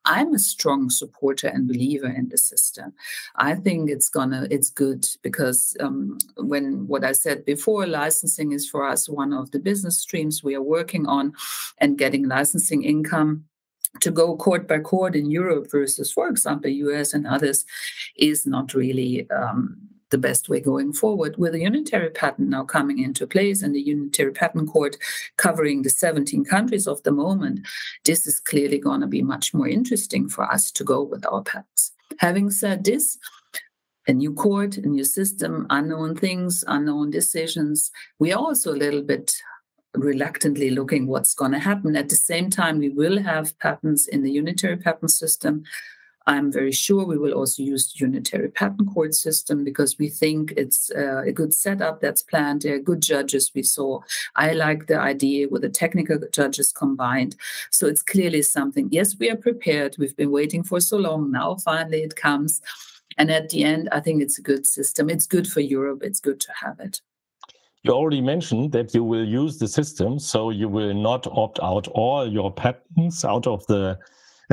I'm 0.06 0.34
a 0.34 0.40
strong 0.40 0.90
supporter 0.90 1.48
and 1.48 1.68
believer 1.68 2.08
in 2.08 2.30
the 2.30 2.38
system. 2.38 2.94
I 3.36 3.56
think 3.56 3.90
it's 3.90 4.10
gonna 4.10 4.48
it's 4.50 4.70
good 4.70 5.08
because 5.22 5.76
um, 5.80 6.18
when 6.38 6.88
what 6.88 7.04
i 7.04 7.12
said 7.12 7.46
before 7.46 7.88
licensing 7.88 8.52
is 8.52 8.70
for 8.70 8.88
us 8.88 9.08
one 9.08 9.34
of 9.34 9.52
the 9.52 9.60
business 9.60 9.98
streams 10.00 10.44
we 10.44 10.56
are 10.56 10.62
working 10.62 11.06
on 11.08 11.34
and 11.78 11.98
getting 11.98 12.28
licensing 12.28 12.53
licensing 12.54 12.84
income 12.84 13.46
to 14.00 14.12
go 14.12 14.36
court 14.36 14.68
by 14.68 14.80
court 14.80 15.16
in 15.16 15.30
Europe 15.30 15.70
versus, 15.72 16.12
for 16.12 16.28
example, 16.28 16.70
US 16.70 17.14
and 17.14 17.28
others 17.28 17.66
is 18.16 18.46
not 18.46 18.74
really 18.74 19.30
um, 19.30 19.78
the 20.10 20.18
best 20.18 20.50
way 20.50 20.60
going 20.60 20.94
forward. 20.94 21.36
With 21.38 21.56
a 21.56 21.60
unitary 21.60 22.10
patent 22.10 22.50
now 22.50 22.64
coming 22.64 23.00
into 23.00 23.28
place 23.28 23.62
and 23.64 23.76
the 23.76 23.82
unitary 23.82 24.32
patent 24.32 24.70
court 24.70 24.98
covering 25.38 25.84
the 25.84 25.90
17 25.90 26.46
countries 26.46 26.88
of 26.88 27.02
the 27.04 27.12
moment, 27.12 27.68
this 28.06 28.28
is 28.28 28.40
clearly 28.40 28.80
going 28.80 29.02
to 29.02 29.08
be 29.08 29.22
much 29.22 29.54
more 29.54 29.68
interesting 29.68 30.30
for 30.30 30.44
us 30.44 30.72
to 30.72 30.84
go 30.84 31.02
with 31.04 31.26
our 31.26 31.44
patents. 31.44 31.92
Having 32.20 32.52
said 32.52 32.84
this, 32.84 33.18
a 34.08 34.14
new 34.14 34.34
court, 34.34 34.78
a 34.78 34.88
new 34.88 35.06
system, 35.06 35.66
unknown 35.70 36.16
things, 36.16 36.64
unknown 36.68 37.10
decisions. 37.10 37.92
We 38.20 38.34
are 38.34 38.40
also 38.40 38.74
a 38.74 38.82
little 38.84 39.02
bit 39.02 39.34
reluctantly 39.96 40.70
looking 40.70 41.08
what's 41.08 41.34
going 41.34 41.52
to 41.52 41.60
happen. 41.60 41.96
At 41.96 42.10
the 42.10 42.16
same 42.16 42.50
time, 42.50 42.80
we 42.80 42.90
will 42.90 43.22
have 43.22 43.58
patents 43.60 44.08
in 44.08 44.24
the 44.24 44.32
unitary 44.32 44.78
patent 44.78 45.12
system. 45.12 45.64
I'm 46.26 46.52
very 46.52 46.72
sure 46.72 47.06
we 47.06 47.18
will 47.18 47.34
also 47.34 47.62
use 47.62 47.92
the 47.92 48.06
unitary 48.06 48.50
patent 48.50 48.94
court 48.94 49.14
system 49.14 49.64
because 49.64 49.98
we 49.98 50.08
think 50.10 50.54
it's 50.56 50.90
uh, 50.92 51.24
a 51.24 51.34
good 51.34 51.54
setup 51.54 52.00
that's 52.00 52.24
planned. 52.24 52.62
There 52.62 52.76
are 52.76 52.80
good 52.80 53.02
judges 53.02 53.52
we 53.54 53.64
saw. 53.64 54.00
I 54.36 54.54
like 54.54 54.88
the 54.88 54.98
idea 54.98 55.50
with 55.50 55.64
the 55.64 55.70
technical 55.70 56.18
judges 56.32 56.72
combined. 56.72 57.36
So 57.72 57.88
it's 57.88 58.02
clearly 58.02 58.42
something. 58.42 58.88
Yes, 58.90 59.18
we 59.20 59.30
are 59.30 59.36
prepared. 59.36 59.98
We've 60.00 60.16
been 60.16 60.32
waiting 60.32 60.64
for 60.64 60.80
so 60.80 60.98
long. 60.98 61.30
Now 61.30 61.56
finally 61.56 62.04
it 62.04 62.16
comes. 62.16 62.62
And 63.18 63.30
at 63.30 63.50
the 63.50 63.64
end, 63.64 63.90
I 63.92 64.00
think 64.00 64.22
it's 64.22 64.40
a 64.40 64.42
good 64.42 64.66
system. 64.66 65.10
It's 65.10 65.28
good 65.28 65.48
for 65.48 65.60
Europe. 65.60 66.04
It's 66.04 66.20
good 66.22 66.40
to 66.40 66.54
have 66.62 66.80
it. 66.80 67.02
You 67.84 67.92
already 67.92 68.22
mentioned 68.22 68.72
that 68.72 68.94
you 68.94 69.04
will 69.04 69.28
use 69.28 69.60
the 69.60 69.68
system, 69.68 70.18
so 70.18 70.52
you 70.52 70.70
will 70.70 70.94
not 70.94 71.28
opt 71.28 71.60
out 71.62 71.88
all 71.90 72.26
your 72.32 72.54
patents 72.54 73.26
out 73.26 73.46
of 73.46 73.66
the 73.68 74.00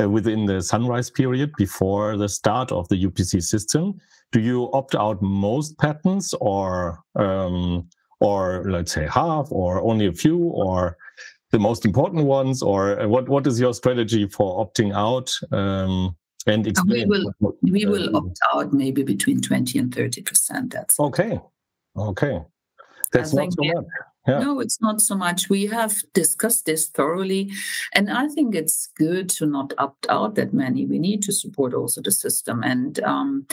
uh, 0.00 0.08
within 0.08 0.46
the 0.46 0.60
sunrise 0.60 1.10
period 1.10 1.52
before 1.56 2.16
the 2.16 2.28
start 2.28 2.72
of 2.72 2.88
the 2.88 3.04
UPC 3.04 3.42
system. 3.42 4.00
Do 4.32 4.40
you 4.40 4.70
opt 4.72 4.96
out 4.96 5.22
most 5.22 5.78
patents, 5.78 6.34
or 6.40 7.04
um, 7.14 7.88
or 8.18 8.64
let's 8.68 8.92
say 8.92 9.06
half, 9.06 9.46
or 9.50 9.80
only 9.80 10.06
a 10.06 10.12
few, 10.12 10.38
or 10.38 10.96
the 11.52 11.58
most 11.60 11.84
important 11.84 12.24
ones, 12.24 12.62
or 12.62 13.00
uh, 13.00 13.06
what 13.06 13.28
what 13.28 13.46
is 13.46 13.60
your 13.60 13.74
strategy 13.74 14.26
for 14.26 14.64
opting 14.64 14.92
out? 14.92 15.32
Um, 15.56 16.16
and 16.48 16.66
explain. 16.66 17.08
We 17.08 17.24
will 17.40 17.56
we 17.62 17.86
will 17.86 18.16
uh, 18.16 18.18
opt 18.18 18.38
out 18.52 18.72
maybe 18.72 19.04
between 19.04 19.40
twenty 19.40 19.78
and 19.78 19.94
thirty 19.94 20.20
percent. 20.22 20.72
That's 20.72 20.98
okay. 20.98 21.40
Okay. 21.96 22.40
That's 23.12 23.34
not 23.34 23.52
so 23.52 23.62
much. 23.62 23.84
Yeah. 24.28 24.40
No, 24.40 24.60
it's 24.60 24.80
not 24.82 25.00
so 25.00 25.16
much. 25.16 25.48
We 25.48 25.64
have 25.66 26.02
discussed 26.12 26.66
this 26.66 26.88
thoroughly. 26.88 27.50
And 27.94 28.10
I 28.10 28.28
think 28.28 28.54
it's 28.54 28.90
good 28.96 29.30
to 29.30 29.46
not 29.46 29.72
opt 29.78 30.06
out 30.10 30.34
that 30.34 30.52
many. 30.52 30.84
We 30.84 30.98
need 30.98 31.22
to 31.22 31.32
support 31.32 31.72
also 31.72 32.02
the 32.02 32.12
system. 32.12 32.62
And 32.62 33.00
um, 33.00 33.46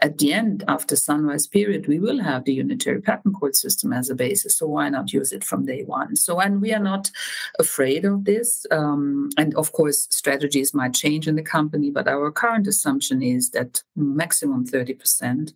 at 0.00 0.16
the 0.16 0.32
end, 0.32 0.64
after 0.66 0.96
sunrise 0.96 1.46
period, 1.46 1.88
we 1.88 1.98
will 1.98 2.22
have 2.22 2.44
the 2.44 2.54
unitary 2.54 3.02
patent 3.02 3.34
court 3.38 3.54
system 3.54 3.92
as 3.92 4.08
a 4.08 4.14
basis. 4.14 4.56
So 4.56 4.66
why 4.66 4.88
not 4.88 5.12
use 5.12 5.30
it 5.30 5.44
from 5.44 5.66
day 5.66 5.82
one? 5.84 6.16
So, 6.16 6.40
and 6.40 6.62
we 6.62 6.72
are 6.72 6.82
not 6.82 7.10
afraid 7.58 8.06
of 8.06 8.24
this. 8.24 8.64
Um, 8.70 9.28
and 9.36 9.54
of 9.56 9.72
course, 9.72 10.06
strategies 10.10 10.72
might 10.72 10.94
change 10.94 11.28
in 11.28 11.36
the 11.36 11.42
company, 11.42 11.90
but 11.90 12.08
our 12.08 12.30
current 12.30 12.66
assumption 12.66 13.22
is 13.22 13.50
that 13.50 13.82
maximum 13.94 14.66
30% 14.66 15.52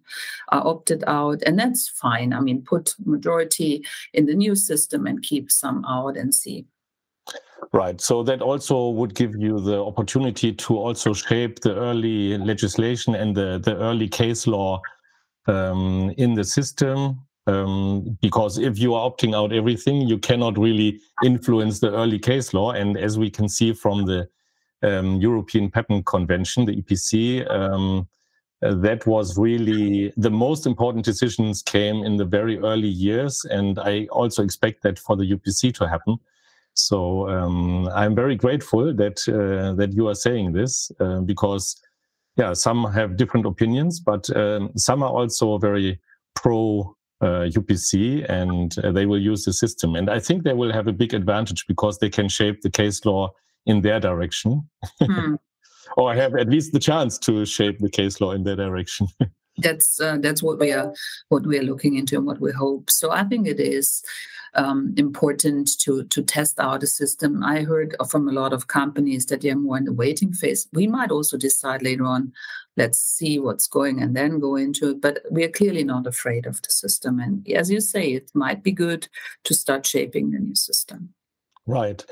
are 0.50 0.66
opted 0.66 1.04
out. 1.06 1.42
And 1.46 1.58
that's 1.58 1.88
fine. 1.88 2.34
I 2.34 2.40
mean, 2.40 2.60
put 2.60 2.94
majority 3.06 3.82
in 4.12 4.26
the 4.26 4.34
new 4.34 4.57
system 4.58 5.06
and 5.06 5.22
keep 5.22 5.50
some 5.50 5.84
out 5.84 6.16
and 6.16 6.34
see. 6.34 6.66
Right. 7.72 8.00
So 8.00 8.22
that 8.22 8.40
also 8.40 8.90
would 8.90 9.14
give 9.14 9.36
you 9.36 9.60
the 9.60 9.82
opportunity 9.84 10.52
to 10.52 10.78
also 10.78 11.12
shape 11.12 11.60
the 11.60 11.74
early 11.74 12.38
legislation 12.38 13.14
and 13.14 13.36
the, 13.36 13.58
the 13.58 13.76
early 13.76 14.08
case 14.08 14.46
law 14.46 14.80
um, 15.46 16.14
in 16.16 16.34
the 16.34 16.44
system. 16.44 17.20
Um, 17.46 18.18
because 18.20 18.58
if 18.58 18.78
you 18.78 18.94
are 18.94 19.10
opting 19.10 19.34
out 19.34 19.52
everything, 19.52 20.02
you 20.02 20.18
cannot 20.18 20.58
really 20.58 21.00
influence 21.24 21.80
the 21.80 21.92
early 21.92 22.18
case 22.18 22.52
law. 22.52 22.72
And 22.72 22.96
as 22.98 23.18
we 23.18 23.30
can 23.30 23.48
see 23.48 23.72
from 23.72 24.04
the 24.04 24.28
um, 24.82 25.16
European 25.16 25.70
Patent 25.70 26.06
Convention, 26.06 26.66
the 26.66 26.76
EPC, 26.76 27.50
um, 27.50 28.06
that 28.60 29.06
was 29.06 29.38
really 29.38 30.12
the 30.16 30.30
most 30.30 30.66
important 30.66 31.04
decisions 31.04 31.62
came 31.62 32.02
in 32.02 32.16
the 32.16 32.24
very 32.24 32.58
early 32.58 32.88
years. 32.88 33.44
And 33.44 33.78
I 33.78 34.06
also 34.10 34.42
expect 34.42 34.82
that 34.82 34.98
for 34.98 35.16
the 35.16 35.24
UPC 35.24 35.74
to 35.74 35.88
happen. 35.88 36.16
So 36.74 37.28
um, 37.28 37.88
I'm 37.88 38.14
very 38.14 38.36
grateful 38.36 38.94
that 38.94 39.18
uh, 39.28 39.74
that 39.74 39.92
you 39.92 40.08
are 40.08 40.14
saying 40.14 40.52
this 40.52 40.92
uh, 41.00 41.20
because 41.20 41.80
yeah, 42.36 42.52
some 42.52 42.84
have 42.92 43.16
different 43.16 43.46
opinions, 43.46 43.98
but 43.98 44.30
um, 44.36 44.70
some 44.76 45.02
are 45.02 45.10
also 45.10 45.58
very 45.58 45.98
pro 46.36 46.96
uh, 47.20 47.50
UPC 47.50 48.24
and 48.30 48.78
uh, 48.78 48.92
they 48.92 49.06
will 49.06 49.20
use 49.20 49.44
the 49.44 49.52
system. 49.52 49.96
And 49.96 50.08
I 50.08 50.20
think 50.20 50.44
they 50.44 50.52
will 50.52 50.72
have 50.72 50.86
a 50.86 50.92
big 50.92 51.14
advantage 51.14 51.66
because 51.66 51.98
they 51.98 52.08
can 52.08 52.28
shape 52.28 52.60
the 52.60 52.70
case 52.70 53.04
law 53.04 53.32
in 53.66 53.82
their 53.82 53.98
direction. 53.98 54.68
Hmm. 55.02 55.34
Or 55.98 56.14
have 56.14 56.36
at 56.36 56.48
least 56.48 56.72
the 56.72 56.78
chance 56.78 57.18
to 57.18 57.44
shape 57.44 57.80
the 57.80 57.90
case 57.90 58.20
law 58.20 58.30
in 58.30 58.44
that 58.44 58.56
direction. 58.56 59.08
that's 59.58 60.00
uh, 60.00 60.16
that's 60.20 60.42
what 60.42 60.58
we 60.60 60.72
are 60.72 60.94
what 61.28 61.44
we 61.44 61.58
are 61.58 61.64
looking 61.64 61.96
into 61.96 62.16
and 62.16 62.24
what 62.24 62.40
we 62.40 62.52
hope. 62.52 62.88
So 62.88 63.10
I 63.10 63.24
think 63.24 63.46
it 63.46 63.60
is 63.60 64.02
um, 64.54 64.94
important 64.96 65.70
to 65.80 66.04
to 66.04 66.22
test 66.22 66.60
out 66.60 66.84
a 66.84 66.86
system. 66.86 67.42
I 67.42 67.62
heard 67.64 67.96
from 68.08 68.28
a 68.28 68.32
lot 68.32 68.52
of 68.52 68.68
companies 68.68 69.26
that 69.26 69.40
they're 69.40 69.56
more 69.56 69.76
in 69.76 69.84
the 69.84 69.92
waiting 69.92 70.32
phase. 70.32 70.68
We 70.72 70.86
might 70.86 71.10
also 71.10 71.36
decide 71.36 71.82
later 71.82 72.04
on, 72.04 72.32
let's 72.76 73.00
see 73.00 73.40
what's 73.40 73.66
going 73.66 74.00
and 74.00 74.14
then 74.14 74.38
go 74.38 74.54
into 74.54 74.90
it. 74.90 75.00
But 75.00 75.22
we 75.32 75.44
are 75.44 75.50
clearly 75.50 75.82
not 75.82 76.06
afraid 76.06 76.46
of 76.46 76.62
the 76.62 76.70
system. 76.70 77.18
And 77.18 77.46
as 77.50 77.72
you 77.72 77.80
say, 77.80 78.12
it 78.12 78.30
might 78.34 78.62
be 78.62 78.72
good 78.72 79.08
to 79.44 79.52
start 79.54 79.84
shaping 79.84 80.30
the 80.30 80.38
new 80.38 80.54
system. 80.54 81.14
Right. 81.66 82.04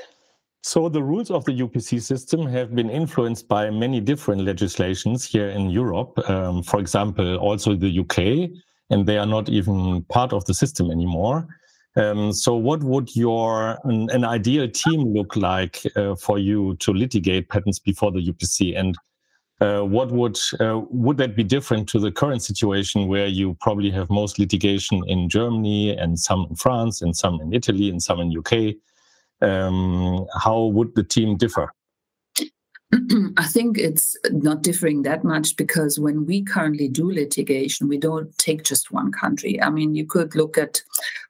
So 0.67 0.89
the 0.89 1.01
rules 1.01 1.31
of 1.31 1.45
the 1.45 1.53
UPC 1.53 2.01
system 2.01 2.45
have 2.47 2.75
been 2.75 2.89
influenced 2.89 3.47
by 3.47 3.69
many 3.69 4.01
different 4.01 4.41
legislations 4.41 5.23
here 5.23 5.47
in 5.47 5.69
Europe. 5.69 6.19
Um, 6.29 6.61
for 6.61 6.81
example, 6.81 7.37
also 7.37 7.73
the 7.73 7.99
UK, 7.99 8.51
and 8.89 9.05
they 9.05 9.17
are 9.17 9.25
not 9.25 9.47
even 9.47 10.03
part 10.09 10.33
of 10.33 10.43
the 10.43 10.53
system 10.53 10.91
anymore. 10.91 11.47
Um, 11.95 12.33
so, 12.33 12.53
what 12.53 12.83
would 12.83 13.15
your 13.15 13.79
an, 13.85 14.09
an 14.09 14.25
ideal 14.25 14.69
team 14.69 15.13
look 15.13 15.37
like 15.37 15.83
uh, 15.95 16.15
for 16.15 16.37
you 16.37 16.75
to 16.81 16.91
litigate 16.91 17.47
patents 17.47 17.79
before 17.79 18.11
the 18.11 18.27
UPC? 18.27 18.77
And 18.77 18.97
uh, 19.61 19.85
what 19.85 20.11
would 20.11 20.37
uh, 20.59 20.81
would 20.89 21.15
that 21.15 21.37
be 21.37 21.45
different 21.45 21.87
to 21.89 21.99
the 21.99 22.11
current 22.11 22.43
situation 22.43 23.07
where 23.07 23.27
you 23.27 23.55
probably 23.61 23.89
have 23.91 24.09
most 24.09 24.37
litigation 24.37 25.01
in 25.07 25.29
Germany 25.29 25.95
and 25.95 26.19
some 26.19 26.45
in 26.49 26.57
France 26.57 27.01
and 27.01 27.15
some 27.15 27.39
in 27.39 27.53
Italy 27.53 27.89
and 27.89 28.03
some 28.03 28.19
in 28.19 28.37
UK? 28.37 28.75
Um, 29.41 30.25
how 30.41 30.65
would 30.65 30.95
the 30.95 31.03
team 31.03 31.37
differ? 31.37 31.71
I 33.37 33.43
think 33.43 33.77
it's 33.77 34.15
not 34.31 34.63
differing 34.63 35.01
that 35.01 35.23
much 35.23 35.57
because 35.57 35.99
when 35.99 36.25
we 36.25 36.43
currently 36.43 36.87
do 36.87 37.11
litigation, 37.11 37.89
we 37.89 37.97
don't 37.97 38.35
take 38.37 38.63
just 38.63 38.91
one 38.91 39.11
country. 39.11 39.61
I 39.61 39.69
mean, 39.69 39.93
you 39.93 40.05
could 40.05 40.35
look 40.35 40.57
at 40.57 40.81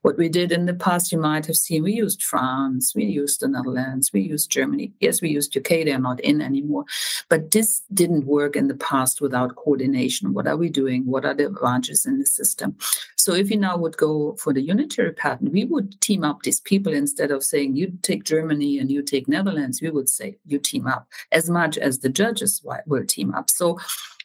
what 0.08 0.18
we 0.18 0.30
did 0.30 0.54
in 0.54 0.68
the 0.68 0.74
past. 0.74 1.12
You 1.12 1.20
might 1.20 1.46
have 1.48 1.58
seen 1.58 1.84
we 1.84 1.92
used 1.92 2.24
France, 2.24 2.96
we 2.96 3.04
used 3.04 3.42
the 3.42 3.48
Netherlands, 3.50 4.14
we 4.14 4.22
used 4.22 4.50
Germany. 4.50 4.94
Yes, 5.02 5.22
we 5.22 5.28
used 5.28 5.58
UK, 5.58 5.84
they're 5.84 6.00
not 6.00 6.22
in 6.22 6.42
anymore. 6.42 6.86
But 7.28 7.52
this 7.52 7.82
didn't 7.94 8.26
work 8.26 8.56
in 8.56 8.70
the 8.70 8.76
past 8.76 9.20
without 9.20 9.58
coordination. 9.58 10.34
What 10.34 10.48
are 10.48 10.56
we 10.56 10.70
doing? 10.70 11.06
What 11.06 11.26
are 11.26 11.34
the 11.34 11.48
advantages 11.48 12.06
in 12.06 12.20
the 12.20 12.26
system? 12.26 12.78
So 13.18 13.34
if 13.34 13.52
you 13.52 13.58
now 13.58 13.76
would 13.76 13.98
go 13.98 14.38
for 14.38 14.54
the 14.54 14.62
unitary 14.62 15.12
patent, 15.12 15.52
we 15.52 15.66
would 15.66 16.00
team 16.00 16.24
up 16.24 16.44
these 16.44 16.62
people 16.62 16.94
instead 16.94 17.30
of 17.30 17.44
saying 17.44 17.76
you 17.76 17.92
take 18.02 18.24
Germany 18.24 18.80
and 18.80 18.90
you 18.90 19.02
take 19.02 19.28
Netherlands, 19.28 19.82
we 19.82 19.90
would 19.90 20.08
say 20.08 20.38
you 20.46 20.58
team 20.58 20.88
up. 20.88 21.06
As 21.34 21.50
much 21.50 21.78
as 21.78 22.00
the 22.00 22.10
judges 22.10 22.66
will 22.86 23.06
team 23.06 23.36
up. 23.36 23.50
So, 23.50 23.78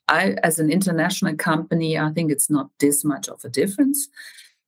I, 0.09 0.37
as 0.43 0.59
an 0.59 0.71
international 0.71 1.37
company, 1.37 1.97
I 1.97 2.11
think 2.13 2.31
it's 2.31 2.51
not 2.51 2.71
this 2.81 3.05
much 3.05 3.29
of 3.29 3.45
a 3.45 3.49
difference. 3.49 4.09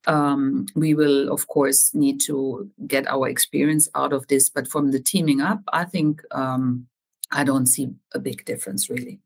Um, 0.06 0.66
we 0.74 0.94
will, 0.94 1.32
of 1.32 1.46
course, 1.48 1.94
need 1.94 2.20
to 2.22 2.70
get 2.86 3.06
our 3.06 3.28
experience 3.28 3.88
out 3.94 4.12
of 4.12 4.26
this. 4.28 4.50
But 4.50 4.68
from 4.68 4.90
the 4.90 5.00
teaming 5.00 5.40
up, 5.40 5.62
I 5.72 5.84
think 5.84 6.22
um, 6.30 6.86
I 7.30 7.44
don't 7.44 7.66
see 7.66 7.90
a 8.12 8.18
big 8.18 8.44
difference 8.44 8.90
really. 8.90 9.20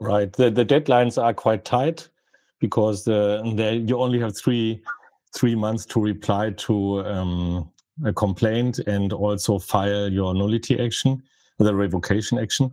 Right. 0.00 0.32
The, 0.32 0.50
the 0.50 0.64
deadlines 0.64 1.22
are 1.22 1.34
quite 1.34 1.64
tight 1.64 2.08
because 2.60 3.04
the, 3.04 3.42
the, 3.56 3.76
you 3.76 3.98
only 3.98 4.20
have 4.20 4.36
three 4.36 4.82
three 5.34 5.54
months 5.54 5.84
to 5.84 6.00
reply 6.00 6.50
to 6.50 7.04
um, 7.04 7.70
a 8.04 8.12
complaint 8.12 8.78
and 8.86 9.12
also 9.12 9.58
file 9.58 10.10
your 10.10 10.32
nullity 10.34 10.78
action 10.82 11.22
the 11.58 11.74
revocation 11.74 12.38
action. 12.38 12.70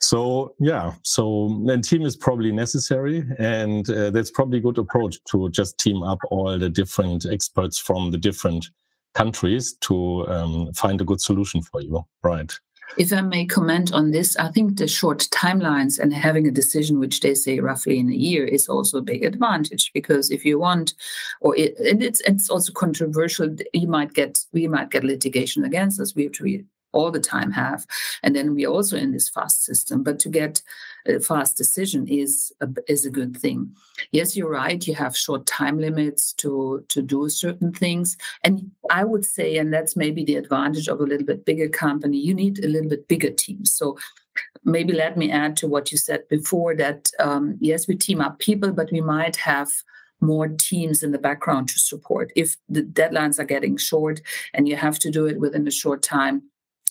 So 0.00 0.54
yeah, 0.58 0.92
so 1.02 1.64
a 1.68 1.78
team 1.78 2.02
is 2.02 2.16
probably 2.16 2.52
necessary, 2.52 3.24
and 3.38 3.88
uh, 3.88 4.10
that's 4.10 4.30
probably 4.30 4.58
a 4.58 4.62
good 4.62 4.78
approach 4.78 5.22
to 5.30 5.48
just 5.50 5.78
team 5.78 6.02
up 6.02 6.18
all 6.30 6.58
the 6.58 6.68
different 6.68 7.26
experts 7.26 7.78
from 7.78 8.10
the 8.10 8.18
different 8.18 8.68
countries 9.14 9.74
to 9.80 10.26
um, 10.28 10.72
find 10.74 11.00
a 11.00 11.04
good 11.04 11.20
solution 11.20 11.62
for 11.62 11.80
you. 11.80 12.04
Right. 12.22 12.52
If 12.96 13.12
I 13.12 13.20
may 13.20 13.44
comment 13.46 13.92
on 13.92 14.12
this, 14.12 14.36
I 14.36 14.50
think 14.52 14.76
the 14.76 14.86
short 14.86 15.28
timelines 15.32 15.98
and 15.98 16.14
having 16.14 16.46
a 16.46 16.52
decision, 16.52 17.00
which 17.00 17.20
they 17.20 17.34
say 17.34 17.58
roughly 17.58 17.98
in 17.98 18.10
a 18.10 18.14
year, 18.14 18.44
is 18.44 18.68
also 18.68 18.98
a 18.98 19.02
big 19.02 19.24
advantage 19.24 19.90
because 19.92 20.30
if 20.30 20.44
you 20.44 20.58
want, 20.58 20.94
or 21.40 21.56
it, 21.56 21.74
it's 21.78 22.20
it's 22.20 22.48
also 22.48 22.72
controversial, 22.72 23.54
you 23.72 23.88
might 23.88 24.14
get 24.14 24.38
we 24.52 24.68
might 24.68 24.90
get 24.90 25.02
litigation 25.02 25.64
against 25.64 26.00
us. 26.00 26.14
We 26.14 26.24
have 26.24 26.32
to 26.34 26.64
all 26.96 27.10
the 27.10 27.20
time 27.20 27.50
have. 27.52 27.86
And 28.22 28.34
then 28.34 28.54
we're 28.54 28.70
also 28.70 28.96
in 28.96 29.12
this 29.12 29.28
fast 29.28 29.64
system. 29.64 30.02
But 30.02 30.18
to 30.20 30.28
get 30.28 30.62
a 31.06 31.20
fast 31.20 31.56
decision 31.56 32.08
is 32.08 32.52
a, 32.60 32.68
is 32.88 33.04
a 33.04 33.10
good 33.10 33.36
thing. 33.36 33.76
Yes, 34.12 34.36
you're 34.36 34.50
right. 34.50 34.86
You 34.86 34.94
have 34.94 35.16
short 35.16 35.46
time 35.46 35.78
limits 35.78 36.32
to 36.34 36.84
to 36.88 37.02
do 37.02 37.28
certain 37.28 37.72
things. 37.72 38.16
And 38.44 38.70
I 38.90 39.04
would 39.04 39.24
say, 39.24 39.58
and 39.58 39.72
that's 39.72 39.96
maybe 39.96 40.24
the 40.24 40.36
advantage 40.36 40.88
of 40.88 41.00
a 41.00 41.08
little 41.10 41.26
bit 41.26 41.44
bigger 41.44 41.68
company, 41.68 42.18
you 42.18 42.34
need 42.34 42.64
a 42.64 42.68
little 42.68 42.90
bit 42.90 43.08
bigger 43.08 43.30
team. 43.30 43.64
So 43.64 43.96
maybe 44.64 44.92
let 44.92 45.16
me 45.16 45.30
add 45.30 45.56
to 45.58 45.68
what 45.68 45.92
you 45.92 45.98
said 45.98 46.28
before 46.28 46.74
that 46.76 47.10
um, 47.20 47.56
yes, 47.60 47.86
we 47.88 47.96
team 47.96 48.20
up 48.20 48.38
people, 48.38 48.72
but 48.72 48.90
we 48.92 49.00
might 49.00 49.36
have 49.36 49.70
more 50.20 50.48
teams 50.48 51.02
in 51.02 51.12
the 51.12 51.18
background 51.18 51.68
to 51.68 51.78
support. 51.78 52.32
If 52.36 52.56
the 52.68 52.82
deadlines 52.82 53.38
are 53.38 53.44
getting 53.44 53.76
short 53.76 54.20
and 54.54 54.68
you 54.68 54.76
have 54.76 54.98
to 55.00 55.10
do 55.10 55.26
it 55.26 55.38
within 55.38 55.66
a 55.66 55.70
short 55.70 56.02
time, 56.02 56.42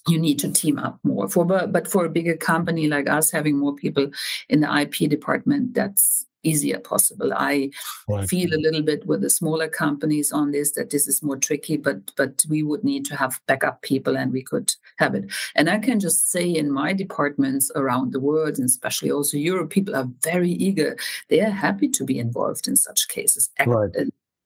you 0.07 0.19
need 0.19 0.39
to 0.39 0.51
team 0.51 0.77
up 0.77 0.99
more 1.03 1.27
for 1.27 1.45
but 1.45 1.87
for 1.87 2.05
a 2.05 2.09
bigger 2.09 2.37
company 2.37 2.87
like 2.87 3.09
us 3.09 3.31
having 3.31 3.57
more 3.57 3.75
people 3.75 4.09
in 4.49 4.61
the 4.61 4.81
ip 4.81 5.09
department 5.09 5.73
that's 5.73 6.25
easier 6.45 6.79
possible. 6.79 7.33
I 7.35 7.71
right. 8.07 8.29
feel 8.29 8.53
a 8.53 8.61
little 8.61 8.83
bit 8.83 9.05
with 9.05 9.21
the 9.21 9.29
smaller 9.29 9.67
companies 9.67 10.31
on 10.31 10.51
this 10.51 10.71
that 10.73 10.91
this 10.91 11.07
is 11.07 11.23
more 11.23 11.37
tricky 11.37 11.75
but 11.77 12.11
but 12.15 12.45
we 12.47 12.63
would 12.63 12.83
need 12.83 13.05
to 13.05 13.15
have 13.15 13.41
backup 13.47 13.81
people 13.81 14.15
and 14.15 14.31
we 14.31 14.43
could 14.43 14.73
have 14.97 15.15
it. 15.15 15.25
And 15.55 15.69
i 15.69 15.79
can 15.79 15.99
just 15.99 16.31
say 16.31 16.47
in 16.47 16.71
my 16.71 16.93
departments 16.93 17.71
around 17.75 18.13
the 18.13 18.19
world 18.19 18.57
and 18.57 18.65
especially 18.65 19.11
also 19.11 19.37
europe 19.37 19.71
people 19.71 19.95
are 19.95 20.07
very 20.23 20.51
eager. 20.51 20.97
They 21.29 21.41
are 21.41 21.49
happy 21.49 21.89
to 21.89 22.03
be 22.03 22.19
involved 22.19 22.67
in 22.67 22.75
such 22.75 23.07
cases. 23.07 23.49
Right 23.65 23.89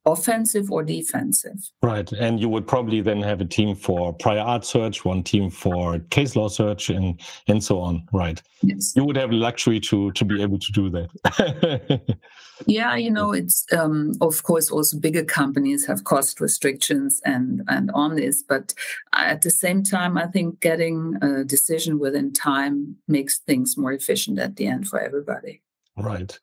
offensive 0.06 0.72
or 0.72 0.84
defensive. 0.84 1.58
Right. 1.82 2.10
And 2.12 2.40
you 2.40 2.50
would 2.50 2.68
probably 2.68 3.02
then 3.02 3.22
have 3.22 3.42
a 3.42 3.46
team 3.46 3.76
for 3.76 4.14
prior 4.14 4.40
art 4.40 4.66
search, 4.66 5.04
one 5.06 5.24
team 5.24 5.50
for 5.50 6.00
case 6.10 6.36
law 6.36 6.48
search 6.48 6.90
and 6.90 7.20
and 7.48 7.64
so 7.64 7.80
on. 7.80 8.08
Right. 8.14 8.42
Yes. 8.62 8.94
You 8.96 9.04
would 9.06 9.18
have 9.18 9.32
luxury 9.32 9.80
to 9.82 10.12
to 10.12 10.26
be 10.26 10.42
able 10.42 10.60
to 10.60 10.72
do 10.72 10.90
that. 10.90 12.18
yeah, 12.66 12.96
you 12.96 13.12
know, 13.12 13.32
it's 13.34 13.66
um, 13.74 14.14
of 14.22 14.44
course 14.44 14.72
also 14.72 14.98
bigger 14.98 15.24
companies 15.24 15.86
have 15.86 16.04
cost 16.04 16.40
restrictions 16.40 17.22
and 17.26 17.62
and 17.68 17.92
on 17.94 18.16
this, 18.16 18.44
but 18.44 18.74
at 19.14 19.42
the 19.42 19.52
same 19.52 19.84
time 19.84 20.18
I 20.18 20.28
think 20.28 20.60
getting 20.60 21.18
a 21.22 21.44
decision 21.44 22.00
within 22.00 22.34
time 22.34 22.96
makes 23.08 23.40
things 23.40 23.78
more 23.78 23.94
efficient 23.94 24.40
at 24.40 24.56
the 24.56 24.68
end 24.68 24.88
for 24.88 25.00
everybody. 25.00 25.62
Right. 25.98 26.40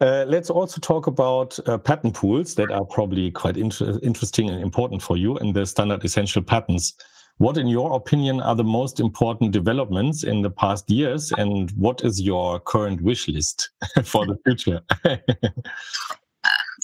Uh, 0.00 0.24
let's 0.28 0.48
also 0.48 0.80
talk 0.80 1.08
about 1.08 1.58
uh, 1.66 1.76
patent 1.76 2.14
pools 2.14 2.54
that 2.54 2.70
are 2.70 2.84
probably 2.84 3.30
quite 3.32 3.56
inter 3.56 3.98
interesting 4.02 4.48
and 4.48 4.62
important 4.62 5.02
for 5.02 5.16
you 5.16 5.36
in 5.38 5.52
the 5.52 5.66
standard 5.66 6.04
essential 6.04 6.42
patents. 6.42 6.94
What, 7.38 7.56
in 7.56 7.68
your 7.68 7.94
opinion, 7.94 8.40
are 8.40 8.56
the 8.56 8.64
most 8.64 9.00
important 9.00 9.52
developments 9.52 10.24
in 10.24 10.42
the 10.42 10.50
past 10.50 10.90
years, 10.90 11.32
and 11.38 11.70
what 11.72 12.04
is 12.04 12.20
your 12.20 12.58
current 12.60 13.00
wish 13.00 13.28
list 13.28 13.70
for 14.04 14.26
the 14.26 14.36
future? 14.44 14.80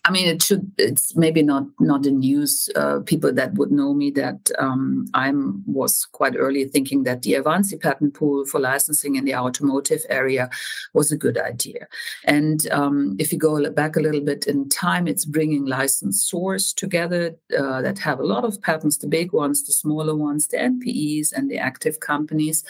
I 0.07 0.11
mean, 0.11 0.29
it 0.29 0.43
should. 0.43 0.71
It's 0.77 1.17
maybe 1.17 1.43
not 1.43 1.65
not 1.81 2.05
in 2.05 2.19
news. 2.19 2.69
Uh, 2.77 3.01
people 3.01 3.33
that 3.33 3.55
would 3.55 3.73
know 3.73 3.95
me 3.95 4.11
that 4.11 4.51
um, 4.59 5.07
I 5.15 5.33
was 5.67 6.05
quite 6.13 6.37
early 6.37 6.67
thinking 6.67 7.05
that 7.05 7.23
the 7.23 7.33
Avanci 7.33 7.81
patent 7.81 8.13
pool 8.13 8.45
for 8.45 8.61
licensing 8.61 9.17
in 9.17 9.25
the 9.25 9.35
automotive 9.35 10.03
area 10.11 10.51
was 10.93 11.11
a 11.11 11.17
good 11.17 11.39
idea. 11.39 11.89
And 12.25 12.71
um, 12.71 13.17
if 13.19 13.33
you 13.33 13.39
go 13.39 13.71
back 13.71 13.97
a 13.97 14.01
little 14.01 14.21
bit 14.21 14.47
in 14.47 14.69
time, 14.69 15.09
it's 15.09 15.25
bringing 15.25 15.65
licensors 15.65 16.75
together 16.75 17.35
uh, 17.59 17.81
that 17.81 17.99
have 18.01 18.21
a 18.21 18.27
lot 18.27 18.45
of 18.45 18.61
patents, 18.61 18.99
the 18.99 19.09
big 19.09 19.33
ones, 19.33 19.65
the 19.65 19.73
smaller 19.73 20.15
ones, 20.15 20.49
the 20.49 20.59
NPEs 20.59 21.33
and 21.33 21.51
the 21.51 21.57
active 21.57 22.01
companies, 22.01 22.63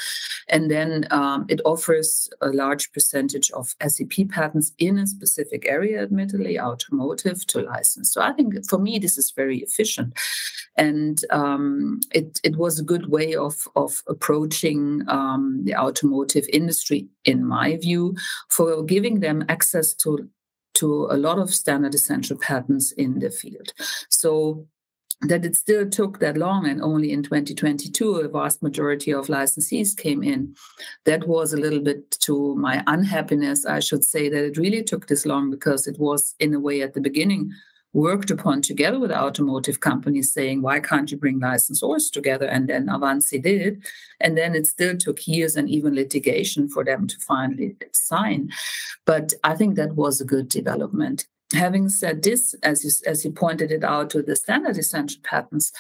and 0.48 0.70
then 0.70 1.08
um, 1.10 1.46
it 1.48 1.60
offers 1.64 2.30
a 2.40 2.48
large 2.50 2.92
percentage 2.92 3.50
of 3.50 3.74
SEP 3.84 4.28
patents 4.28 4.72
in 4.78 4.98
a 4.98 5.06
specific 5.06 5.66
area, 5.66 6.00
admittedly, 6.00 6.60
automotive 6.60 7.23
to 7.24 7.62
license. 7.62 8.12
So 8.12 8.20
I 8.20 8.32
think 8.32 8.54
for 8.68 8.78
me 8.78 8.98
this 8.98 9.18
is 9.18 9.30
very 9.30 9.58
efficient, 9.58 10.14
and 10.76 11.20
um, 11.30 12.00
it 12.12 12.40
it 12.44 12.56
was 12.56 12.78
a 12.78 12.84
good 12.84 13.06
way 13.10 13.34
of 13.34 13.68
of 13.76 14.02
approaching 14.08 15.02
um, 15.08 15.60
the 15.64 15.76
automotive 15.76 16.46
industry, 16.52 17.08
in 17.24 17.44
my 17.44 17.76
view, 17.76 18.14
for 18.50 18.84
giving 18.84 19.20
them 19.20 19.44
access 19.48 19.94
to 19.94 20.28
to 20.74 21.06
a 21.10 21.16
lot 21.16 21.38
of 21.38 21.54
standard 21.54 21.94
essential 21.94 22.36
patents 22.38 22.92
in 22.92 23.20
the 23.20 23.30
field. 23.30 23.72
So 24.10 24.66
that 25.22 25.44
it 25.44 25.56
still 25.56 25.88
took 25.88 26.18
that 26.18 26.36
long 26.36 26.66
and 26.66 26.82
only 26.82 27.12
in 27.12 27.22
2022 27.22 28.16
a 28.16 28.28
vast 28.28 28.62
majority 28.62 29.12
of 29.12 29.28
licensees 29.28 29.96
came 29.96 30.22
in. 30.22 30.54
That 31.04 31.26
was 31.26 31.52
a 31.52 31.56
little 31.56 31.80
bit 31.80 32.10
to 32.22 32.54
my 32.56 32.82
unhappiness 32.86 33.66
i 33.66 33.80
should 33.80 34.04
say 34.04 34.28
that 34.28 34.44
it 34.44 34.56
really 34.56 34.82
took 34.82 35.06
this 35.06 35.26
long 35.26 35.50
because 35.50 35.86
it 35.86 35.98
was 35.98 36.34
in 36.38 36.54
a 36.54 36.60
way 36.60 36.82
at 36.82 36.94
the 36.94 37.00
beginning 37.00 37.52
worked 37.94 38.30
upon 38.30 38.60
together 38.60 38.98
with 38.98 39.12
automotive 39.12 39.80
companies 39.80 40.32
saying 40.32 40.60
why 40.60 40.80
can't 40.80 41.10
you 41.10 41.16
bring 41.16 41.40
licensors 41.40 42.10
together? 42.10 42.46
And 42.46 42.68
then 42.68 42.88
avanci 42.88 43.40
did. 43.40 43.86
And 44.20 44.36
then 44.36 44.54
it 44.54 44.66
still 44.66 44.96
took 44.96 45.26
years 45.26 45.56
and 45.56 45.70
even 45.70 45.94
litigation 45.94 46.68
for 46.68 46.84
them 46.84 47.06
to 47.06 47.16
finally 47.20 47.76
sign. 47.92 48.50
But 49.06 49.32
i 49.44 49.54
think 49.54 49.76
that 49.76 49.94
was 49.94 50.20
a 50.20 50.24
good 50.24 50.48
development 50.48 51.26
having 51.52 51.88
said 51.88 52.22
this, 52.22 52.54
as 52.62 52.84
you, 52.84 52.90
as 53.10 53.24
you 53.24 53.32
pointed 53.32 53.70
it 53.70 53.84
out 53.84 54.10
to 54.10 54.22
the 54.22 54.36
standard 54.36 54.78
essential 54.78 55.20
patents, 55.22 55.72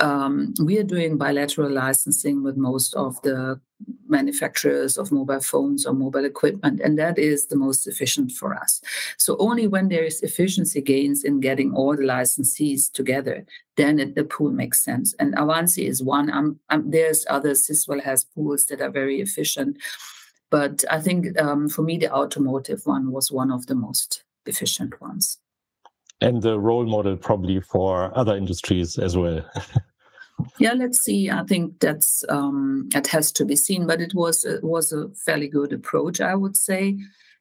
um, 0.00 0.54
we 0.62 0.78
are 0.78 0.84
doing 0.84 1.16
bilateral 1.16 1.70
licensing 1.70 2.42
with 2.42 2.56
most 2.56 2.94
of 2.94 3.20
the 3.22 3.60
manufacturers 4.08 4.96
of 4.98 5.12
mobile 5.12 5.40
phones 5.40 5.86
or 5.86 5.92
mobile 5.92 6.24
equipment, 6.24 6.80
and 6.80 6.98
that 6.98 7.18
is 7.18 7.46
the 7.46 7.56
most 7.56 7.86
efficient 7.86 8.32
for 8.32 8.54
us. 8.54 8.80
So 9.18 9.36
only 9.38 9.66
when 9.66 9.88
there 9.88 10.04
is 10.04 10.22
efficiency 10.22 10.80
gains 10.80 11.24
in 11.24 11.40
getting 11.40 11.74
all 11.74 11.96
the 11.96 12.02
licensees 12.02 12.90
together, 12.92 13.44
then 13.76 13.98
it, 14.00 14.14
the 14.14 14.24
pool 14.24 14.50
makes 14.50 14.82
sense. 14.82 15.14
And 15.18 15.34
Avanci 15.36 15.86
is 15.86 16.02
one. 16.02 16.30
Um, 16.30 16.58
um, 16.70 16.90
there's 16.90 17.26
others. 17.30 17.66
Sisvel 17.66 18.02
has 18.02 18.24
pools 18.24 18.66
that 18.66 18.80
are 18.80 18.90
very 18.90 19.20
efficient, 19.20 19.78
but 20.50 20.84
I 20.90 21.00
think 21.00 21.40
um, 21.40 21.68
for 21.68 21.82
me 21.82 21.98
the 21.98 22.12
automotive 22.12 22.82
one 22.84 23.12
was 23.12 23.30
one 23.30 23.50
of 23.50 23.66
the 23.66 23.74
most 23.74 24.24
efficient 24.46 25.00
ones. 25.00 25.38
And 26.20 26.42
the 26.42 26.58
role 26.58 26.86
model 26.86 27.16
probably 27.16 27.60
for 27.60 28.16
other 28.16 28.36
industries 28.36 28.98
as 28.98 29.16
well. 29.16 29.44
yeah, 30.58 30.72
let's 30.72 31.00
see. 31.00 31.30
I 31.30 31.44
think 31.44 31.80
that's 31.80 32.24
um, 32.28 32.88
it 32.94 33.06
has 33.08 33.32
to 33.32 33.44
be 33.44 33.56
seen, 33.56 33.86
but 33.86 34.00
it 34.00 34.14
was 34.14 34.44
it 34.44 34.64
was 34.64 34.92
a 34.92 35.08
fairly 35.10 35.48
good 35.48 35.72
approach, 35.72 36.20
I 36.20 36.34
would 36.34 36.56
say, 36.56 36.98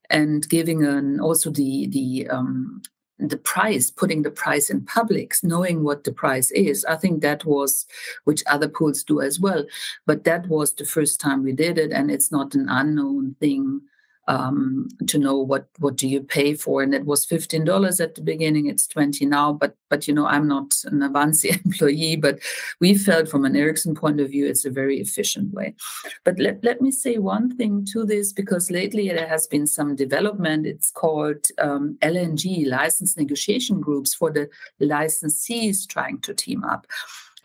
and 0.10 0.48
giving 0.50 0.84
an 0.84 1.20
also 1.20 1.50
the 1.50 1.88
the 1.88 2.28
um, 2.30 2.82
the 3.20 3.38
price, 3.38 3.90
putting 3.90 4.24
the 4.24 4.32
price 4.32 4.70
in 4.70 4.84
public, 4.86 5.36
knowing 5.44 5.84
what 5.84 6.04
the 6.04 6.12
price 6.12 6.52
is. 6.52 6.84
I 6.86 6.96
think 6.96 7.22
that 7.22 7.46
was, 7.46 7.86
which 8.26 8.44
other 8.48 8.68
pools 8.68 9.04
do 9.04 9.22
as 9.22 9.40
well, 9.40 9.66
but 10.06 10.24
that 10.24 10.48
was 10.48 10.74
the 10.74 10.86
first 10.86 11.22
time 11.22 11.44
we 11.44 11.54
did 11.54 11.78
it, 11.78 11.92
and 11.92 12.12
it's 12.12 12.32
not 12.32 12.56
an 12.56 12.68
unknown 12.70 13.36
thing 13.40 13.82
um, 14.28 14.88
to 15.08 15.18
know 15.18 15.38
what 15.38 15.68
what 15.80 15.96
do 15.96 16.08
you 16.08 16.22
pay 16.22 16.54
for? 16.54 16.82
And 16.82 16.94
it 16.94 17.06
was 17.06 17.26
$15 17.26 18.00
at 18.00 18.16
the 18.16 18.22
beginning 18.22 18.68
it's 18.68 18.88
20 18.88 19.26
now 19.26 19.54
but 19.54 19.76
but 19.90 20.08
you 20.08 20.14
know 20.14 20.26
i'm 20.26 20.48
not 20.48 20.76
an 20.86 21.00
avanci 21.00 21.50
employee 21.66 22.16
but 22.16 22.40
we 22.80 22.96
felt 22.96 23.28
from 23.28 23.46
an 23.46 23.56
ericsson 23.56 23.96
point 23.96 24.20
of 24.20 24.30
view 24.30 24.46
it's 24.46 24.66
a 24.66 24.70
very 24.70 25.00
efficient 25.00 25.54
way. 25.54 25.76
But 26.24 26.40
let, 26.40 26.64
let 26.64 26.82
me 26.82 26.92
say 26.92 27.18
one 27.18 27.56
thing 27.56 27.86
to 27.94 28.06
this 28.06 28.34
because 28.34 28.72
lately 28.72 29.08
there 29.10 29.28
has 29.28 29.48
been 29.48 29.68
some 29.68 29.96
development. 29.96 30.66
It's 30.66 30.92
called 30.92 31.46
um, 31.60 31.98
lng 32.02 32.68
license 32.68 33.18
negotiation 33.18 33.80
groups 33.80 34.14
for 34.14 34.32
the 34.32 34.50
licensees 34.82 35.88
trying 35.88 36.20
to 36.22 36.34
team 36.34 36.64
up. 36.64 36.88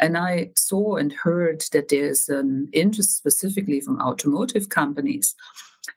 And 0.01 0.17
I 0.17 0.51
saw 0.57 0.97
and 0.97 1.13
heard 1.13 1.65
that 1.73 1.89
there's 1.89 2.29
an 2.29 2.69
interest 2.73 3.17
specifically 3.17 3.81
from 3.81 4.01
automotive 4.01 4.69
companies 4.69 5.35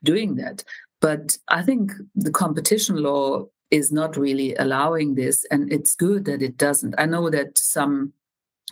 doing 0.02 0.36
that. 0.36 0.64
But 1.00 1.38
I 1.48 1.62
think 1.62 1.92
the 2.14 2.30
competition 2.30 2.96
law 2.96 3.46
is 3.70 3.90
not 3.90 4.16
really 4.16 4.54
allowing 4.56 5.14
this, 5.14 5.44
and 5.50 5.72
it's 5.72 5.94
good 5.94 6.26
that 6.26 6.42
it 6.42 6.56
doesn't. 6.56 6.94
I 6.98 7.06
know 7.06 7.30
that 7.30 7.58
some 7.58 8.12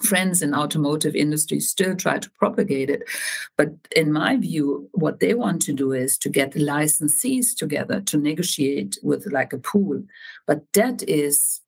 friends 0.02 0.42
in 0.42 0.54
automotive 0.54 1.14
industry 1.14 1.60
still 1.60 1.94
try 1.94 2.18
to 2.18 2.30
propagate 2.38 2.88
it 2.88 3.02
but 3.56 3.68
in 3.94 4.12
my 4.12 4.36
view 4.36 4.88
what 4.92 5.20
they 5.20 5.34
want 5.34 5.60
to 5.60 5.72
do 5.72 5.92
is 5.92 6.16
to 6.16 6.28
get 6.28 6.52
licensees 6.54 7.54
together 7.54 8.00
to 8.00 8.16
negotiate 8.16 8.98
with 9.02 9.26
like 9.30 9.52
a 9.52 9.58
pool 9.58 10.02
but 10.46 10.64
that 10.72 11.02
is 11.08 11.60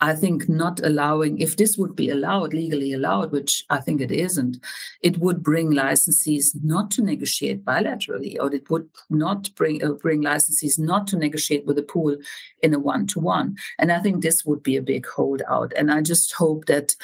I 0.00 0.14
think 0.14 0.48
not 0.48 0.84
allowing, 0.84 1.38
if 1.38 1.56
this 1.56 1.78
would 1.78 1.96
be 1.96 2.10
allowed, 2.10 2.52
legally 2.52 2.92
allowed, 2.92 3.32
which 3.32 3.64
I 3.70 3.78
think 3.78 4.00
it 4.00 4.10
isn't, 4.10 4.58
it 5.00 5.18
would 5.18 5.42
bring 5.42 5.72
licensees 5.72 6.50
not 6.62 6.90
to 6.92 7.02
negotiate 7.02 7.64
bilaterally, 7.64 8.36
or 8.38 8.54
it 8.54 8.68
would 8.68 8.88
not 9.08 9.54
bring 9.54 9.82
uh, 9.82 9.92
bring 9.92 10.22
licensees 10.22 10.78
not 10.78 11.06
to 11.08 11.16
negotiate 11.16 11.64
with 11.64 11.78
a 11.78 11.82
pool 11.82 12.16
in 12.62 12.74
a 12.74 12.78
one 12.78 13.06
to 13.08 13.20
one. 13.20 13.56
And 13.78 13.90
I 13.90 14.00
think 14.00 14.22
this 14.22 14.44
would 14.44 14.62
be 14.62 14.76
a 14.76 14.82
big 14.82 15.06
holdout. 15.06 15.72
And 15.76 15.90
I 15.90 16.02
just 16.02 16.32
hope 16.34 16.66
that 16.66 16.94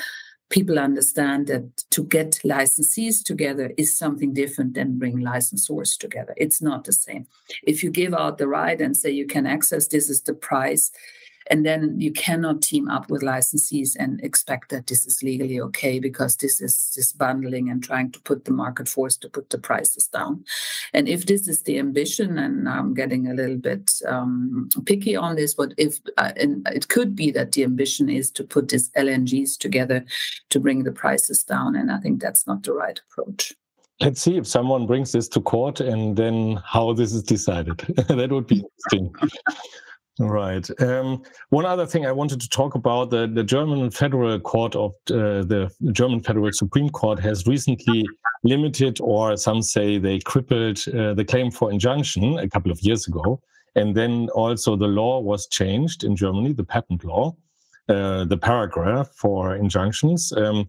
people 0.50 0.78
understand 0.78 1.46
that 1.46 1.64
to 1.90 2.04
get 2.04 2.38
licensees 2.44 3.24
together 3.24 3.72
is 3.78 3.96
something 3.96 4.34
different 4.34 4.74
than 4.74 4.98
bring 4.98 5.18
licensors 5.18 5.96
together. 5.96 6.34
It's 6.36 6.60
not 6.60 6.84
the 6.84 6.92
same. 6.92 7.26
If 7.62 7.82
you 7.82 7.90
give 7.90 8.12
out 8.12 8.36
the 8.36 8.48
right 8.48 8.78
and 8.78 8.94
say 8.94 9.10
you 9.10 9.26
can 9.26 9.46
access 9.46 9.88
this 9.88 10.10
is 10.10 10.20
the 10.20 10.34
price 10.34 10.90
and 11.52 11.66
then 11.66 12.00
you 12.00 12.10
cannot 12.10 12.62
team 12.62 12.88
up 12.88 13.10
with 13.10 13.20
licensees 13.20 13.94
and 13.98 14.18
expect 14.24 14.70
that 14.70 14.86
this 14.86 15.04
is 15.04 15.22
legally 15.22 15.60
okay 15.60 16.00
because 16.00 16.36
this 16.36 16.62
is 16.62 16.94
this 16.96 17.12
bundling 17.12 17.68
and 17.68 17.84
trying 17.84 18.10
to 18.12 18.20
put 18.22 18.46
the 18.46 18.50
market 18.50 18.88
force 18.88 19.18
to 19.18 19.28
put 19.28 19.50
the 19.50 19.58
prices 19.58 20.06
down. 20.06 20.46
And 20.94 21.10
if 21.10 21.26
this 21.26 21.46
is 21.48 21.60
the 21.64 21.78
ambition, 21.78 22.38
and 22.38 22.66
I'm 22.66 22.94
getting 22.94 23.28
a 23.28 23.34
little 23.34 23.58
bit 23.58 23.92
um, 24.08 24.70
picky 24.86 25.14
on 25.14 25.36
this, 25.36 25.52
but 25.52 25.74
if 25.76 26.00
uh, 26.16 26.32
and 26.36 26.66
it 26.72 26.88
could 26.88 27.14
be 27.14 27.30
that 27.32 27.52
the 27.52 27.64
ambition 27.64 28.08
is 28.08 28.30
to 28.30 28.44
put 28.44 28.68
these 28.68 28.88
LNGs 28.92 29.58
together 29.58 30.06
to 30.48 30.58
bring 30.58 30.84
the 30.84 30.92
prices 30.92 31.42
down, 31.42 31.76
and 31.76 31.92
I 31.92 31.98
think 31.98 32.22
that's 32.22 32.46
not 32.46 32.62
the 32.62 32.72
right 32.72 32.98
approach 33.10 33.52
let's 34.00 34.20
see 34.20 34.36
if 34.36 34.48
someone 34.48 34.84
brings 34.84 35.12
this 35.12 35.28
to 35.28 35.40
court 35.40 35.78
and 35.78 36.16
then 36.16 36.60
how 36.66 36.92
this 36.92 37.12
is 37.12 37.22
decided. 37.22 37.78
that 38.08 38.32
would 38.32 38.48
be 38.48 38.64
interesting. 38.90 39.30
Right. 40.18 40.68
Um, 40.80 41.22
one 41.48 41.64
other 41.64 41.86
thing 41.86 42.04
I 42.04 42.12
wanted 42.12 42.40
to 42.42 42.48
talk 42.48 42.74
about 42.74 43.08
the, 43.10 43.26
the 43.26 43.42
German 43.42 43.90
Federal 43.90 44.38
Court 44.40 44.76
of 44.76 44.92
uh, 45.10 45.42
the 45.42 45.70
German 45.92 46.20
Federal 46.20 46.52
Supreme 46.52 46.90
Court 46.90 47.18
has 47.20 47.46
recently 47.46 48.04
limited, 48.44 49.00
or 49.00 49.36
some 49.38 49.62
say 49.62 49.96
they 49.96 50.18
crippled, 50.18 50.86
uh, 50.88 51.14
the 51.14 51.24
claim 51.24 51.50
for 51.50 51.70
injunction 51.70 52.38
a 52.38 52.48
couple 52.48 52.70
of 52.70 52.80
years 52.82 53.08
ago. 53.08 53.40
And 53.74 53.94
then 53.94 54.28
also 54.34 54.76
the 54.76 54.86
law 54.86 55.20
was 55.20 55.46
changed 55.46 56.04
in 56.04 56.14
Germany, 56.14 56.52
the 56.52 56.64
patent 56.64 57.04
law, 57.04 57.34
uh, 57.88 58.26
the 58.26 58.36
paragraph 58.36 59.08
for 59.16 59.56
injunctions. 59.56 60.30
Um, 60.36 60.68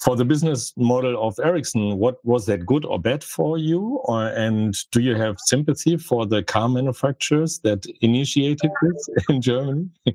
for 0.00 0.16
the 0.16 0.24
business 0.24 0.72
model 0.76 1.22
of 1.22 1.38
Ericsson, 1.42 1.98
what 1.98 2.24
was 2.24 2.46
that 2.46 2.64
good 2.64 2.84
or 2.86 2.98
bad 2.98 3.22
for 3.22 3.58
you? 3.58 4.00
Or, 4.04 4.28
and 4.28 4.74
do 4.92 5.00
you 5.00 5.14
have 5.14 5.38
sympathy 5.38 5.98
for 5.98 6.26
the 6.26 6.42
car 6.42 6.68
manufacturers 6.68 7.58
that 7.60 7.84
initiated 8.00 8.70
this 8.82 9.10
in 9.28 9.42
Germany? 9.42 9.90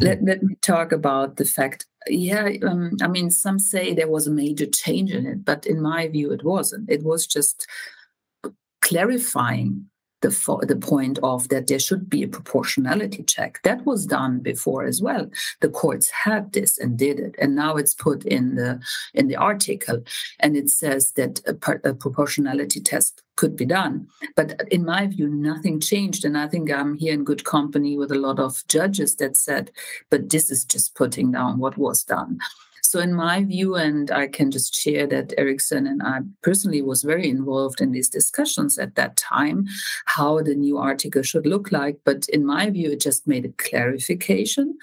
let, 0.00 0.22
let 0.22 0.42
me 0.42 0.54
talk 0.62 0.92
about 0.92 1.36
the 1.36 1.44
fact. 1.44 1.86
Yeah, 2.08 2.50
um, 2.62 2.92
I 3.02 3.08
mean, 3.08 3.30
some 3.30 3.58
say 3.58 3.92
there 3.92 4.08
was 4.08 4.28
a 4.28 4.32
major 4.32 4.66
change 4.66 5.10
in 5.10 5.26
it, 5.26 5.44
but 5.44 5.66
in 5.66 5.82
my 5.82 6.06
view, 6.06 6.32
it 6.32 6.44
wasn't. 6.44 6.88
It 6.88 7.02
was 7.02 7.26
just 7.26 7.66
clarifying 8.80 9.86
the, 10.26 10.66
the 10.66 10.76
point 10.76 11.18
of 11.22 11.48
that 11.48 11.68
there 11.68 11.78
should 11.78 12.10
be 12.10 12.22
a 12.22 12.28
proportionality 12.28 13.22
check. 13.22 13.60
That 13.62 13.84
was 13.86 14.06
done 14.06 14.40
before 14.40 14.84
as 14.84 15.00
well. 15.00 15.30
The 15.60 15.68
courts 15.68 16.08
had 16.10 16.52
this 16.52 16.78
and 16.78 16.98
did 16.98 17.20
it, 17.20 17.34
and 17.38 17.54
now 17.54 17.76
it's 17.76 17.94
put 17.94 18.24
in 18.24 18.56
the 18.56 18.80
in 19.14 19.28
the 19.28 19.36
article, 19.36 20.02
and 20.40 20.56
it 20.56 20.70
says 20.70 21.12
that 21.12 21.40
a, 21.46 21.88
a 21.88 21.94
proportionality 21.94 22.80
test 22.80 23.22
could 23.36 23.54
be 23.56 23.66
done. 23.66 24.08
But 24.34 24.62
in 24.70 24.84
my 24.84 25.06
view, 25.06 25.28
nothing 25.28 25.80
changed, 25.80 26.24
and 26.24 26.36
I 26.36 26.48
think 26.48 26.72
I'm 26.72 26.96
here 26.96 27.14
in 27.14 27.24
good 27.24 27.44
company 27.44 27.96
with 27.96 28.10
a 28.10 28.18
lot 28.18 28.40
of 28.40 28.66
judges 28.68 29.16
that 29.16 29.36
said, 29.36 29.70
"But 30.10 30.30
this 30.30 30.50
is 30.50 30.64
just 30.64 30.94
putting 30.94 31.32
down 31.32 31.58
what 31.58 31.78
was 31.78 32.02
done." 32.02 32.38
So, 32.90 33.00
in 33.00 33.14
my 33.14 33.42
view, 33.42 33.74
and 33.74 34.10
I 34.10 34.28
can 34.28 34.50
just 34.50 34.74
share 34.74 35.06
that 35.08 35.34
Ericsson 35.36 35.86
and 35.86 36.02
I 36.02 36.20
personally 36.42 36.82
was 36.82 37.02
very 37.02 37.28
involved 37.28 37.80
in 37.80 37.92
these 37.92 38.08
discussions 38.08 38.78
at 38.78 38.94
that 38.94 39.16
time, 39.16 39.66
how 40.04 40.40
the 40.40 40.54
new 40.54 40.78
article 40.78 41.22
should 41.22 41.46
look 41.46 41.72
like. 41.72 41.98
But 42.04 42.28
in 42.28 42.46
my 42.46 42.70
view, 42.70 42.92
it 42.92 43.00
just 43.00 43.26
made 43.26 43.44
a 43.44 43.52
clarification 43.62 44.78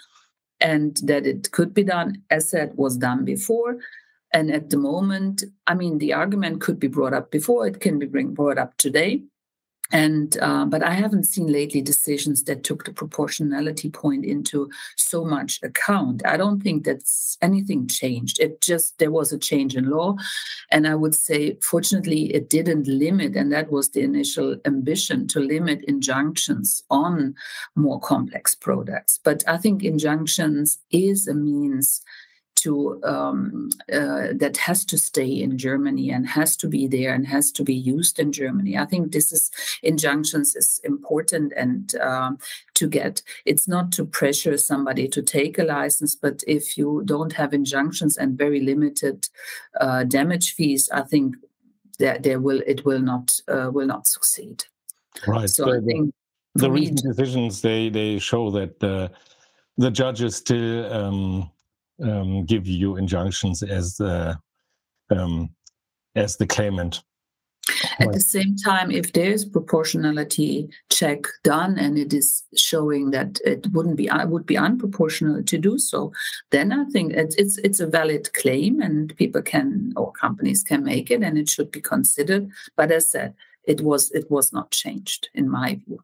and 0.60 0.98
that 1.04 1.26
it 1.26 1.52
could 1.52 1.74
be 1.74 1.84
done 1.84 2.22
as 2.30 2.52
that 2.52 2.76
was 2.78 2.98
done 2.98 3.26
before. 3.26 3.78
And 4.34 4.52
at 4.52 4.70
the 4.70 4.78
moment, 4.78 5.44
I 5.68 5.76
mean, 5.76 6.00
the 6.00 6.14
argument 6.14 6.62
could 6.62 6.80
be 6.80 6.88
brought 6.88 7.14
up 7.14 7.32
before, 7.32 7.68
it 7.68 7.80
can 7.80 8.00
be 8.00 8.08
bring, 8.08 8.34
brought 8.34 8.58
up 8.58 8.76
today. 8.78 9.24
And 9.92 10.38
uh, 10.42 10.66
but 10.66 10.82
I 10.82 10.92
haven't 10.92 11.26
seen 11.26 11.48
lately 11.48 11.82
decisions 11.82 12.44
that 12.46 12.64
took 12.64 12.86
the 12.86 12.94
proportionality 12.94 13.90
point 13.90 14.26
into 14.26 14.70
so 14.96 15.24
much 15.24 15.60
account. 15.62 16.26
I 16.26 16.38
don't 16.38 16.62
think 16.62 16.84
that's 16.84 17.38
anything 17.42 17.88
changed. 17.88 18.40
It 18.40 18.62
just 18.62 18.98
there 18.98 19.12
was 19.12 19.32
a 19.32 19.38
change 19.38 19.76
in 19.76 19.90
law, 19.90 20.16
and 20.72 20.88
I 20.88 20.96
would 20.96 21.16
say 21.16 21.58
fortunately 21.62 22.34
it 22.34 22.50
didn't 22.50 22.88
limit, 22.88 23.36
and 23.36 23.52
that 23.52 23.72
was 23.72 23.90
the 23.90 24.02
initial 24.02 24.56
ambition 24.66 25.28
to 25.28 25.40
limit 25.40 25.84
injunctions 25.84 26.84
on 26.90 27.36
more 27.76 28.00
complex 28.00 28.56
products. 28.56 29.20
But 29.24 29.44
I 29.48 29.58
think 29.58 29.84
injunctions 29.84 30.80
is 30.92 31.28
a 31.28 31.34
means 31.34 32.02
to 32.64 33.00
um, 33.04 33.70
uh, 33.92 34.28
that 34.34 34.58
has 34.58 34.86
to 34.86 34.98
stay 34.98 35.28
in 35.28 35.58
Germany 35.58 36.10
and 36.12 36.28
has 36.28 36.56
to 36.58 36.68
be 36.68 36.88
there 36.88 37.14
and 37.14 37.28
has 37.28 37.52
to 37.52 37.64
be 37.64 37.74
used 37.74 38.20
in 38.20 38.32
Germany. 38.32 38.78
I 38.78 38.86
think 38.86 39.12
this 39.12 39.32
is 39.32 39.52
injunctions 39.82 40.56
is 40.56 40.80
important 40.84 41.54
and 41.56 41.96
um, 41.96 42.38
to 42.76 42.88
get. 42.88 43.22
It's 43.46 43.68
not 43.68 43.92
to 43.94 44.06
pressure 44.06 44.58
somebody 44.58 45.08
to 45.10 45.22
take 45.22 45.60
a 45.60 45.64
license, 45.64 46.16
but 46.16 46.44
if 46.48 46.78
you 46.78 47.04
don't 47.06 47.34
have 47.34 47.54
injunctions 47.54 48.18
and 48.18 48.38
very 48.38 48.62
limited 48.62 49.28
uh, 49.80 50.04
damage 50.06 50.56
fees, 50.56 50.90
I 50.94 51.02
think 51.02 51.36
that 52.00 52.24
there 52.24 52.40
will 52.40 52.62
it 52.66 52.86
will 52.86 53.02
not 53.02 53.40
uh, 53.48 53.70
will 53.72 53.88
not 53.88 54.08
succeed. 54.08 54.64
Right. 55.28 55.50
So, 55.50 55.66
so 55.66 55.78
I 55.78 55.82
think 55.82 56.14
the 56.56 56.72
recent 56.72 57.04
decisions 57.04 57.62
they 57.62 57.90
they 57.90 58.20
show 58.20 58.52
that 58.52 58.80
the 58.80 59.12
the 59.78 59.92
judges 59.92 60.36
still 60.36 60.94
um, 60.94 61.52
um, 62.02 62.46
give 62.46 62.68
you 62.68 62.98
injunctions 62.98 63.64
as 63.64 63.98
the 63.98 64.38
um, 65.10 65.50
as 66.16 66.38
the 66.38 66.48
claimant. 66.48 67.04
At 68.00 68.12
the 68.12 68.20
same 68.20 68.58
time, 68.58 68.92
if 68.92 69.14
there 69.14 69.32
is 69.32 69.46
proportionality 69.46 70.70
check 70.90 71.24
done 71.44 71.80
and 71.80 71.98
it 71.98 72.14
is 72.14 72.44
showing 72.58 73.12
that 73.12 73.40
it 73.46 73.68
wouldn't 73.72 73.96
be 73.96 74.10
uh, 74.10 74.28
would 74.28 74.46
be 74.46 74.56
unproportional 74.56 75.46
to 75.46 75.58
do 75.58 75.78
so, 75.78 76.12
then 76.52 76.74
I 76.74 76.86
think 76.86 77.14
it's 77.14 77.36
it's, 77.36 77.58
it's 77.60 77.80
a 77.80 77.88
valid 77.88 78.34
claim 78.34 78.82
and 78.82 79.16
people 79.16 79.42
can 79.42 79.94
or 79.96 80.12
companies 80.12 80.62
can 80.62 80.84
make 80.84 81.10
it 81.10 81.24
and 81.24 81.38
it 81.38 81.50
should 81.50 81.72
be 81.72 81.82
considered. 81.82 82.50
But 82.76 82.92
as 82.92 83.10
said, 83.10 83.34
it 83.64 83.82
was 83.82 84.12
it 84.12 84.30
was 84.30 84.52
not 84.52 84.72
changed 84.72 85.30
in 85.34 85.50
my 85.50 85.80
view. 85.88 86.04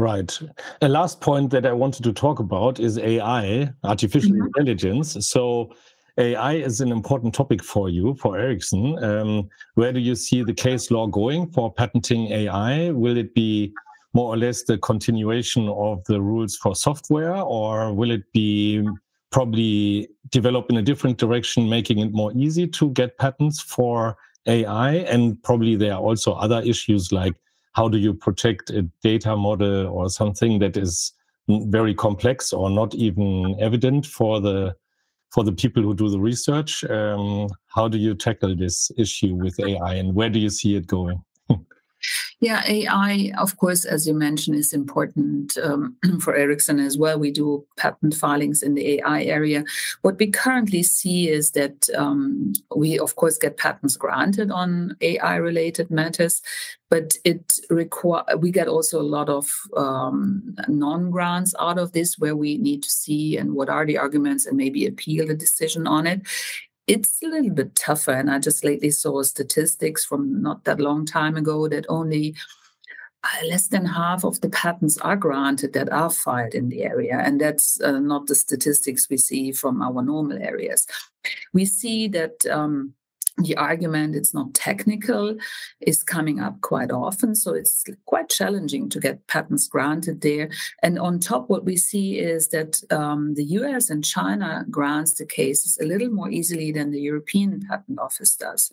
Right. 0.00 0.40
A 0.80 0.88
last 0.88 1.20
point 1.20 1.50
that 1.50 1.66
I 1.66 1.72
wanted 1.72 2.04
to 2.04 2.12
talk 2.14 2.38
about 2.38 2.80
is 2.80 2.96
AI, 2.96 3.70
artificial 3.84 4.30
mm-hmm. 4.30 4.46
intelligence. 4.46 5.28
So, 5.28 5.74
AI 6.16 6.54
is 6.54 6.80
an 6.80 6.90
important 6.90 7.34
topic 7.34 7.62
for 7.62 7.90
you, 7.90 8.14
for 8.14 8.38
Ericsson. 8.38 9.02
Um, 9.04 9.50
where 9.74 9.92
do 9.92 10.00
you 10.00 10.14
see 10.14 10.42
the 10.42 10.54
case 10.54 10.90
law 10.90 11.06
going 11.06 11.50
for 11.50 11.70
patenting 11.70 12.32
AI? 12.32 12.92
Will 12.92 13.18
it 13.18 13.34
be 13.34 13.74
more 14.14 14.32
or 14.32 14.38
less 14.38 14.62
the 14.62 14.78
continuation 14.78 15.68
of 15.68 16.02
the 16.04 16.18
rules 16.18 16.56
for 16.56 16.74
software, 16.74 17.36
or 17.36 17.92
will 17.92 18.10
it 18.10 18.22
be 18.32 18.82
probably 19.30 20.08
develop 20.30 20.70
in 20.70 20.78
a 20.78 20.82
different 20.82 21.18
direction, 21.18 21.68
making 21.68 21.98
it 21.98 22.12
more 22.12 22.32
easy 22.34 22.66
to 22.68 22.88
get 22.92 23.18
patents 23.18 23.60
for 23.60 24.16
AI? 24.46 24.92
And 25.12 25.40
probably 25.42 25.76
there 25.76 25.92
are 25.92 26.00
also 26.00 26.32
other 26.32 26.62
issues 26.62 27.12
like 27.12 27.34
how 27.72 27.88
do 27.88 27.98
you 27.98 28.14
protect 28.14 28.70
a 28.70 28.82
data 29.02 29.36
model 29.36 29.86
or 29.88 30.08
something 30.08 30.58
that 30.58 30.76
is 30.76 31.12
very 31.48 31.94
complex 31.94 32.52
or 32.52 32.70
not 32.70 32.94
even 32.94 33.56
evident 33.60 34.06
for 34.06 34.40
the 34.40 34.74
for 35.32 35.44
the 35.44 35.52
people 35.52 35.82
who 35.82 35.94
do 35.94 36.08
the 36.08 36.18
research? 36.18 36.82
Um, 36.84 37.48
how 37.68 37.86
do 37.88 37.98
you 37.98 38.14
tackle 38.14 38.56
this 38.56 38.90
issue 38.98 39.34
with 39.34 39.58
ai 39.60 39.94
and 39.94 40.14
where 40.14 40.30
do 40.30 40.38
you 40.38 40.50
see 40.50 40.74
it 40.74 40.86
going 40.86 41.22
yeah, 42.40 42.62
AI, 42.66 43.32
of 43.38 43.58
course, 43.58 43.84
as 43.84 44.08
you 44.08 44.14
mentioned, 44.14 44.56
is 44.56 44.72
important 44.72 45.58
um, 45.58 45.94
for 46.20 46.34
Ericsson 46.34 46.80
as 46.80 46.96
well. 46.96 47.18
We 47.18 47.30
do 47.30 47.66
patent 47.76 48.14
filings 48.14 48.62
in 48.62 48.74
the 48.74 48.94
AI 48.98 49.24
area. 49.24 49.62
What 50.00 50.18
we 50.18 50.30
currently 50.30 50.82
see 50.82 51.28
is 51.28 51.50
that 51.50 51.88
um, 51.94 52.54
we, 52.74 52.98
of 52.98 53.16
course, 53.16 53.36
get 53.36 53.58
patents 53.58 53.96
granted 53.96 54.50
on 54.50 54.96
AI-related 55.02 55.90
matters, 55.90 56.40
but 56.88 57.14
it 57.24 57.60
require 57.68 58.24
we 58.38 58.50
get 58.50 58.68
also 58.68 58.98
a 58.98 59.02
lot 59.02 59.28
of 59.28 59.46
um, 59.76 60.56
non-grants 60.66 61.54
out 61.60 61.78
of 61.78 61.92
this, 61.92 62.18
where 62.18 62.36
we 62.36 62.56
need 62.56 62.82
to 62.82 62.90
see 62.90 63.36
and 63.36 63.54
what 63.54 63.68
are 63.68 63.84
the 63.84 63.98
arguments 63.98 64.46
and 64.46 64.56
maybe 64.56 64.86
appeal 64.86 65.26
the 65.26 65.34
decision 65.34 65.86
on 65.86 66.06
it 66.06 66.22
it's 66.90 67.22
a 67.22 67.28
little 67.28 67.50
bit 67.50 67.76
tougher. 67.76 68.10
And 68.10 68.28
I 68.28 68.40
just 68.40 68.64
lately 68.64 68.90
saw 68.90 69.22
statistics 69.22 70.04
from 70.04 70.42
not 70.42 70.64
that 70.64 70.80
long 70.80 71.06
time 71.06 71.36
ago 71.36 71.68
that 71.68 71.86
only 71.88 72.34
uh, 73.22 73.46
less 73.46 73.68
than 73.68 73.84
half 73.86 74.24
of 74.24 74.40
the 74.40 74.48
patents 74.50 74.98
are 74.98 75.16
granted 75.16 75.72
that 75.74 75.92
are 75.92 76.10
filed 76.10 76.52
in 76.52 76.68
the 76.68 76.82
area. 76.82 77.22
And 77.24 77.40
that's 77.40 77.80
uh, 77.80 78.00
not 78.00 78.26
the 78.26 78.34
statistics 78.34 79.08
we 79.08 79.18
see 79.18 79.52
from 79.52 79.80
our 79.80 80.02
normal 80.02 80.38
areas. 80.38 80.86
We 81.52 81.64
see 81.64 82.08
that. 82.08 82.44
Um, 82.50 82.94
the 83.38 83.56
argument 83.56 84.16
it's 84.16 84.34
not 84.34 84.52
technical 84.54 85.36
is 85.80 86.02
coming 86.02 86.40
up 86.40 86.60
quite 86.60 86.90
often 86.90 87.34
so 87.34 87.54
it's 87.54 87.84
quite 88.06 88.28
challenging 88.28 88.88
to 88.88 89.00
get 89.00 89.26
patents 89.26 89.68
granted 89.68 90.20
there. 90.20 90.50
And 90.82 90.98
on 90.98 91.18
top 91.18 91.48
what 91.48 91.64
we 91.64 91.76
see 91.76 92.18
is 92.18 92.48
that 92.48 92.82
um, 92.90 93.34
the 93.34 93.44
us 93.44 93.90
and 93.90 94.04
china 94.04 94.64
grants 94.70 95.14
the 95.14 95.26
cases 95.26 95.78
a 95.80 95.86
little 95.86 96.10
more 96.10 96.30
easily 96.30 96.72
than 96.72 96.90
the 96.90 97.00
european 97.00 97.60
patent 97.68 97.98
office 97.98 98.36
does. 98.36 98.70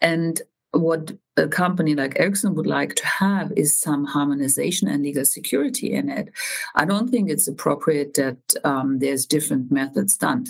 And 0.00 0.42
what 0.72 1.12
a 1.36 1.46
company 1.46 1.94
like 1.94 2.18
Ericsson 2.18 2.54
would 2.54 2.66
like 2.66 2.94
to 2.96 3.06
have 3.06 3.52
is 3.56 3.78
some 3.78 4.04
harmonization 4.04 4.88
and 4.88 5.02
legal 5.02 5.24
security 5.24 5.92
in 5.92 6.08
it. 6.08 6.30
I 6.74 6.84
don't 6.84 7.08
think 7.08 7.30
it's 7.30 7.48
appropriate 7.48 8.14
that 8.14 8.38
um, 8.64 8.98
there's 8.98 9.24
different 9.24 9.70
methods 9.70 10.16
done 10.16 10.46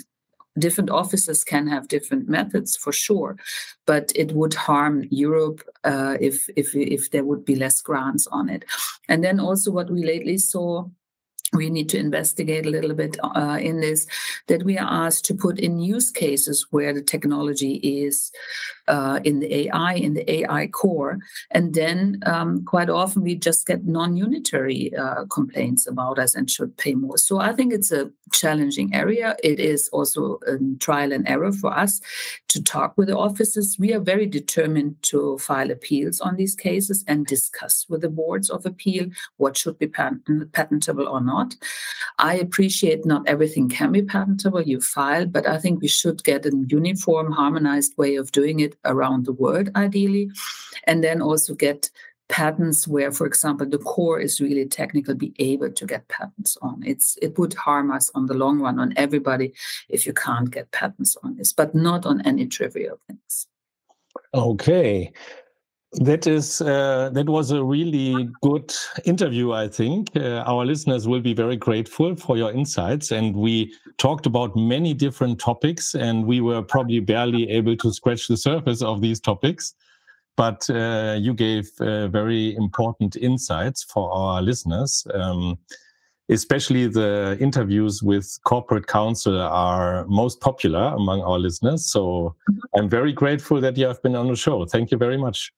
different 0.57 0.89
offices 0.89 1.43
can 1.43 1.67
have 1.67 1.87
different 1.87 2.27
methods 2.29 2.75
for 2.75 2.91
sure, 2.91 3.37
but 3.85 4.11
it 4.15 4.31
would 4.31 4.53
harm 4.53 5.05
Europe 5.09 5.61
uh, 5.83 6.17
if 6.19 6.47
if 6.55 6.75
if 6.75 7.11
there 7.11 7.23
would 7.23 7.45
be 7.45 7.55
less 7.55 7.81
grants 7.81 8.27
on 8.27 8.49
it. 8.49 8.65
And 9.09 9.23
then 9.23 9.39
also 9.39 9.71
what 9.71 9.89
we 9.89 10.03
lately 10.03 10.37
saw 10.37 10.85
we 11.55 11.69
need 11.69 11.89
to 11.89 11.97
investigate 11.97 12.65
a 12.65 12.69
little 12.69 12.93
bit 12.93 13.17
uh, 13.23 13.57
in 13.61 13.81
this 13.81 14.07
that 14.47 14.63
we 14.63 14.77
are 14.77 15.07
asked 15.07 15.25
to 15.25 15.33
put 15.33 15.59
in 15.59 15.79
use 15.79 16.11
cases 16.11 16.67
where 16.71 16.93
the 16.93 17.01
technology 17.01 17.75
is 17.75 18.31
uh, 18.87 19.19
in 19.23 19.39
the 19.39 19.53
AI, 19.53 19.93
in 19.93 20.13
the 20.13 20.31
AI 20.31 20.67
core. 20.67 21.17
And 21.51 21.73
then 21.73 22.19
um, 22.25 22.63
quite 22.65 22.89
often 22.89 23.23
we 23.23 23.35
just 23.35 23.65
get 23.65 23.85
non 23.85 24.15
unitary 24.15 24.95
uh, 24.95 25.25
complaints 25.25 25.87
about 25.87 26.19
us 26.19 26.35
and 26.35 26.49
should 26.49 26.77
pay 26.77 26.93
more. 26.93 27.17
So 27.17 27.39
I 27.39 27.53
think 27.53 27.73
it's 27.73 27.91
a 27.91 28.11
challenging 28.31 28.93
area. 28.93 29.35
It 29.43 29.59
is 29.59 29.89
also 29.89 30.39
a 30.47 30.57
trial 30.79 31.11
and 31.11 31.27
error 31.27 31.51
for 31.51 31.75
us 31.75 32.01
to 32.49 32.61
talk 32.61 32.97
with 32.97 33.07
the 33.07 33.17
offices. 33.17 33.77
We 33.79 33.93
are 33.93 33.99
very 33.99 34.25
determined 34.25 35.01
to 35.03 35.37
file 35.39 35.71
appeals 35.71 36.21
on 36.21 36.35
these 36.35 36.55
cases 36.55 37.03
and 37.07 37.25
discuss 37.25 37.85
with 37.89 38.01
the 38.01 38.09
boards 38.09 38.49
of 38.49 38.65
appeal 38.65 39.07
what 39.37 39.57
should 39.57 39.79
be 39.79 39.87
patentable 39.87 41.07
or 41.07 41.21
not 41.21 41.44
not. 41.45 41.55
I 42.17 42.35
appreciate 42.35 43.05
not 43.05 43.27
everything 43.27 43.69
can 43.69 43.91
be 43.91 44.01
patentable, 44.01 44.61
you 44.61 44.81
file, 44.81 45.25
but 45.25 45.47
I 45.47 45.57
think 45.57 45.81
we 45.81 45.87
should 45.87 46.23
get 46.23 46.45
a 46.45 46.51
uniform, 46.67 47.31
harmonized 47.31 47.97
way 47.97 48.15
of 48.15 48.31
doing 48.31 48.59
it 48.59 48.75
around 48.85 49.25
the 49.25 49.33
world, 49.33 49.69
ideally. 49.75 50.29
And 50.85 51.03
then 51.03 51.21
also 51.21 51.55
get 51.55 51.89
patents 52.27 52.87
where, 52.87 53.11
for 53.11 53.27
example, 53.27 53.67
the 53.67 53.77
core 53.77 54.19
is 54.19 54.41
really 54.41 54.65
technical, 54.65 55.13
be 55.13 55.33
able 55.37 55.71
to 55.71 55.85
get 55.85 56.07
patents 56.07 56.57
on. 56.61 56.81
It's 56.85 57.17
it 57.21 57.37
would 57.37 57.53
harm 57.53 57.91
us 57.91 58.09
on 58.15 58.25
the 58.25 58.33
long 58.33 58.59
run 58.59 58.79
on 58.79 58.93
everybody 58.95 59.53
if 59.89 60.05
you 60.05 60.13
can't 60.13 60.49
get 60.49 60.71
patents 60.71 61.17
on 61.23 61.35
this, 61.35 61.53
but 61.53 61.75
not 61.75 62.05
on 62.05 62.21
any 62.21 62.47
trivial 62.47 62.99
things. 63.07 63.47
Okay. 64.33 65.11
That 66.01 66.27
is 66.27 66.59
uh, 66.59 67.09
that 67.13 67.29
was 67.29 67.51
a 67.51 67.63
really 67.63 68.29
good 68.41 68.73
interview. 69.05 69.53
I 69.53 69.69
think 69.69 70.09
uh, 70.17 70.43
our 70.45 70.65
listeners 70.65 71.07
will 71.07 71.21
be 71.21 71.33
very 71.33 71.55
grateful 71.55 72.17
for 72.17 72.35
your 72.35 72.51
insights, 72.51 73.11
and 73.11 73.33
we 73.33 73.73
talked 73.97 74.25
about 74.25 74.57
many 74.57 74.93
different 74.93 75.39
topics, 75.39 75.95
and 75.95 76.25
we 76.25 76.41
were 76.41 76.61
probably 76.61 76.99
barely 76.99 77.49
able 77.49 77.77
to 77.77 77.93
scratch 77.93 78.27
the 78.27 78.35
surface 78.35 78.81
of 78.81 78.99
these 78.99 79.21
topics. 79.21 79.73
But 80.35 80.69
uh, 80.69 81.15
you 81.17 81.33
gave 81.33 81.69
uh, 81.79 82.09
very 82.09 82.57
important 82.57 83.15
insights 83.15 83.83
for 83.83 84.11
our 84.11 84.41
listeners. 84.41 85.07
Um, 85.13 85.57
especially 86.27 86.87
the 86.87 87.37
interviews 87.39 88.01
with 88.01 88.37
corporate 88.45 88.87
counsel 88.87 89.39
are 89.39 90.05
most 90.07 90.41
popular 90.41 90.93
among 90.95 91.21
our 91.21 91.37
listeners. 91.37 91.85
So 91.85 92.35
mm-hmm. 92.49 92.79
I'm 92.79 92.89
very 92.89 93.13
grateful 93.13 93.61
that 93.61 93.77
you 93.77 93.85
have 93.85 94.01
been 94.01 94.15
on 94.15 94.27
the 94.27 94.35
show. 94.35 94.65
Thank 94.65 94.91
you 94.91 94.97
very 94.97 95.17
much. 95.17 95.53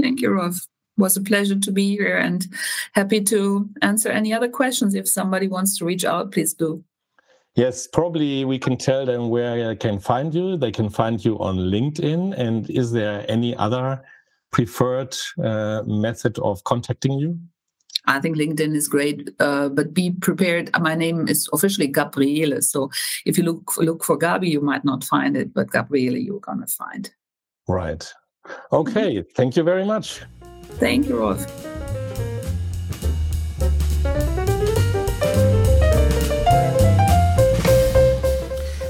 Thank 0.00 0.20
you, 0.20 0.30
Rolf. 0.30 0.56
It 0.56 1.00
was 1.00 1.16
a 1.16 1.22
pleasure 1.22 1.58
to 1.58 1.72
be 1.72 1.96
here 1.96 2.16
and 2.16 2.46
happy 2.92 3.20
to 3.22 3.68
answer 3.82 4.10
any 4.10 4.32
other 4.32 4.48
questions. 4.48 4.94
If 4.94 5.08
somebody 5.08 5.48
wants 5.48 5.78
to 5.78 5.84
reach 5.84 6.04
out, 6.04 6.32
please 6.32 6.54
do. 6.54 6.84
Yes, 7.56 7.86
probably 7.86 8.44
we 8.44 8.58
can 8.58 8.76
tell 8.76 9.06
them 9.06 9.28
where 9.28 9.56
they 9.56 9.76
can 9.76 10.00
find 10.00 10.34
you. 10.34 10.56
They 10.56 10.72
can 10.72 10.90
find 10.90 11.24
you 11.24 11.38
on 11.38 11.56
LinkedIn. 11.56 12.36
And 12.36 12.68
is 12.68 12.90
there 12.90 13.24
any 13.28 13.56
other 13.56 14.02
preferred 14.50 15.16
uh, 15.42 15.82
method 15.84 16.38
of 16.38 16.62
contacting 16.64 17.18
you? 17.18 17.38
I 18.06 18.20
think 18.20 18.36
LinkedIn 18.36 18.74
is 18.74 18.88
great, 18.88 19.30
uh, 19.40 19.68
but 19.68 19.94
be 19.94 20.10
prepared. 20.10 20.70
My 20.78 20.94
name 20.94 21.26
is 21.26 21.48
officially 21.52 21.86
Gabriele, 21.86 22.60
so 22.60 22.90
if 23.24 23.38
you 23.38 23.44
look 23.44 23.76
look 23.78 24.04
for 24.04 24.18
Gabi, 24.18 24.48
you 24.50 24.60
might 24.60 24.84
not 24.84 25.04
find 25.04 25.36
it, 25.36 25.54
but 25.54 25.70
Gabriele, 25.70 26.16
you're 26.16 26.40
gonna 26.40 26.66
find. 26.66 27.10
Right. 27.66 28.12
Okay. 28.72 29.22
Thank 29.34 29.56
you 29.56 29.62
very 29.62 29.84
much. 29.84 30.22
Thank 30.78 31.08
you, 31.08 31.18
Rolf. 31.18 31.46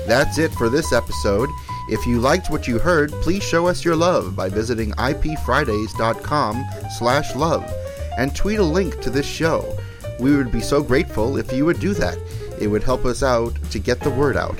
That's 0.06 0.38
it 0.38 0.52
for 0.52 0.68
this 0.68 0.92
episode. 0.92 1.48
If 1.88 2.06
you 2.06 2.20
liked 2.20 2.50
what 2.50 2.66
you 2.68 2.78
heard, 2.78 3.10
please 3.22 3.42
show 3.42 3.66
us 3.66 3.84
your 3.84 3.96
love 3.96 4.36
by 4.36 4.48
visiting 4.48 4.92
ipfridays.com 4.92 6.64
slash 6.96 7.34
love 7.34 7.70
and 8.16 8.34
tweet 8.34 8.58
a 8.58 8.62
link 8.64 9.00
to 9.00 9.10
this 9.10 9.26
show. 9.26 9.76
We 10.20 10.36
would 10.36 10.52
be 10.52 10.60
so 10.60 10.82
grateful 10.82 11.36
if 11.36 11.52
you 11.52 11.66
would 11.66 11.80
do 11.80 11.94
that. 11.94 12.18
It 12.60 12.68
would 12.68 12.82
help 12.82 13.04
us 13.04 13.22
out 13.22 13.54
to 13.70 13.78
get 13.78 14.00
the 14.00 14.10
word 14.10 14.36
out. 14.36 14.58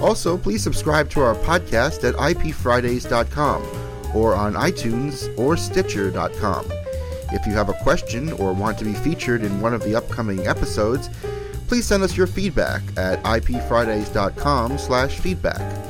Also, 0.00 0.38
please 0.38 0.62
subscribe 0.62 1.10
to 1.10 1.20
our 1.20 1.34
podcast 1.34 2.08
at 2.08 2.14
ipfridays.com 2.14 3.83
or 4.14 4.34
on 4.34 4.54
iTunes 4.54 5.36
or 5.38 5.56
Stitcher.com. 5.56 6.66
If 7.32 7.46
you 7.46 7.52
have 7.52 7.68
a 7.68 7.74
question 7.74 8.32
or 8.32 8.52
want 8.52 8.78
to 8.78 8.84
be 8.84 8.94
featured 8.94 9.42
in 9.42 9.60
one 9.60 9.74
of 9.74 9.82
the 9.82 9.96
upcoming 9.96 10.46
episodes, 10.46 11.10
please 11.66 11.86
send 11.86 12.02
us 12.02 12.16
your 12.16 12.26
feedback 12.26 12.82
at 12.96 13.22
ipfridays.com 13.24 14.78
slash 14.78 15.18
feedback. 15.18 15.84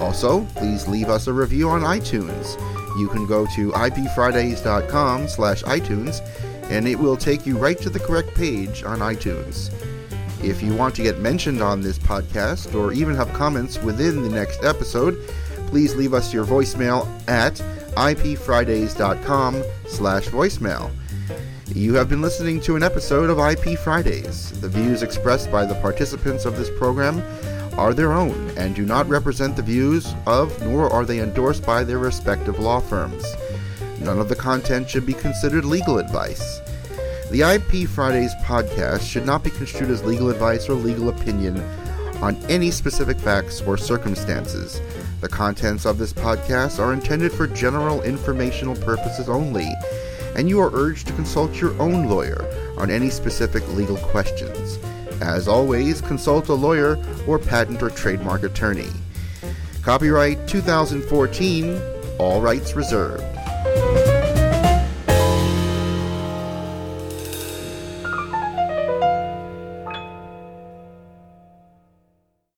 Also, 0.00 0.44
please 0.56 0.86
leave 0.88 1.08
us 1.08 1.28
a 1.28 1.32
review 1.32 1.70
on 1.70 1.80
iTunes. 1.82 2.58
You 2.98 3.08
can 3.08 3.26
go 3.26 3.46
to 3.54 3.70
ipfridays.com 3.72 5.28
slash 5.28 5.62
iTunes 5.62 6.20
and 6.70 6.86
it 6.86 6.98
will 6.98 7.16
take 7.16 7.46
you 7.46 7.56
right 7.56 7.78
to 7.78 7.88
the 7.88 8.00
correct 8.00 8.34
page 8.34 8.82
on 8.82 8.98
iTunes. 8.98 9.72
If 10.42 10.62
you 10.62 10.74
want 10.74 10.94
to 10.96 11.02
get 11.02 11.20
mentioned 11.20 11.62
on 11.62 11.80
this 11.80 11.98
podcast 11.98 12.74
or 12.74 12.92
even 12.92 13.14
have 13.14 13.32
comments 13.32 13.78
within 13.80 14.22
the 14.22 14.28
next 14.28 14.64
episode, 14.64 15.16
please 15.72 15.94
leave 15.94 16.12
us 16.12 16.34
your 16.34 16.44
voicemail 16.44 17.08
at 17.30 17.54
ipfridays.com 17.96 19.62
slash 19.86 20.28
voicemail. 20.28 20.92
You 21.74 21.94
have 21.94 22.10
been 22.10 22.20
listening 22.20 22.60
to 22.60 22.76
an 22.76 22.82
episode 22.82 23.30
of 23.30 23.38
IP 23.38 23.78
Fridays. 23.78 24.60
The 24.60 24.68
views 24.68 25.02
expressed 25.02 25.50
by 25.50 25.64
the 25.64 25.74
participants 25.76 26.44
of 26.44 26.58
this 26.58 26.68
program 26.76 27.22
are 27.78 27.94
their 27.94 28.12
own 28.12 28.50
and 28.58 28.74
do 28.74 28.84
not 28.84 29.08
represent 29.08 29.56
the 29.56 29.62
views 29.62 30.14
of, 30.26 30.60
nor 30.60 30.92
are 30.92 31.06
they 31.06 31.20
endorsed 31.20 31.64
by 31.64 31.84
their 31.84 31.98
respective 31.98 32.58
law 32.58 32.78
firms. 32.78 33.24
None 33.98 34.18
of 34.18 34.28
the 34.28 34.36
content 34.36 34.90
should 34.90 35.06
be 35.06 35.14
considered 35.14 35.64
legal 35.64 35.98
advice. 35.98 36.60
The 37.30 37.50
IP 37.50 37.88
Fridays 37.88 38.34
podcast 38.44 39.10
should 39.10 39.24
not 39.24 39.42
be 39.42 39.48
construed 39.48 39.88
as 39.88 40.04
legal 40.04 40.28
advice 40.28 40.68
or 40.68 40.74
legal 40.74 41.08
opinion 41.08 41.56
on 42.20 42.36
any 42.50 42.70
specific 42.70 43.18
facts 43.18 43.62
or 43.62 43.78
circumstances. 43.78 44.82
The 45.22 45.28
contents 45.30 45.86
of 45.86 45.96
this 45.96 46.12
podcast 46.12 46.78
are 46.78 46.92
intended 46.92 47.32
for 47.32 47.46
general 47.46 48.02
informational 48.02 48.76
purposes 48.76 49.30
only 49.30 49.72
and 50.36 50.48
you 50.48 50.60
are 50.60 50.70
urged 50.72 51.06
to 51.08 51.12
consult 51.14 51.60
your 51.60 51.80
own 51.80 52.08
lawyer 52.08 52.44
on 52.78 52.90
any 52.90 53.10
specific 53.10 53.66
legal 53.68 53.96
questions. 53.96 54.78
As 55.20 55.46
always, 55.46 56.00
consult 56.00 56.48
a 56.48 56.54
lawyer 56.54 57.02
or 57.26 57.38
patent 57.38 57.82
or 57.82 57.90
trademark 57.90 58.42
attorney. 58.42 58.90
Copyright 59.82 60.46
2014, 60.48 61.80
all 62.18 62.40
rights 62.40 62.74
reserved. 62.74 63.31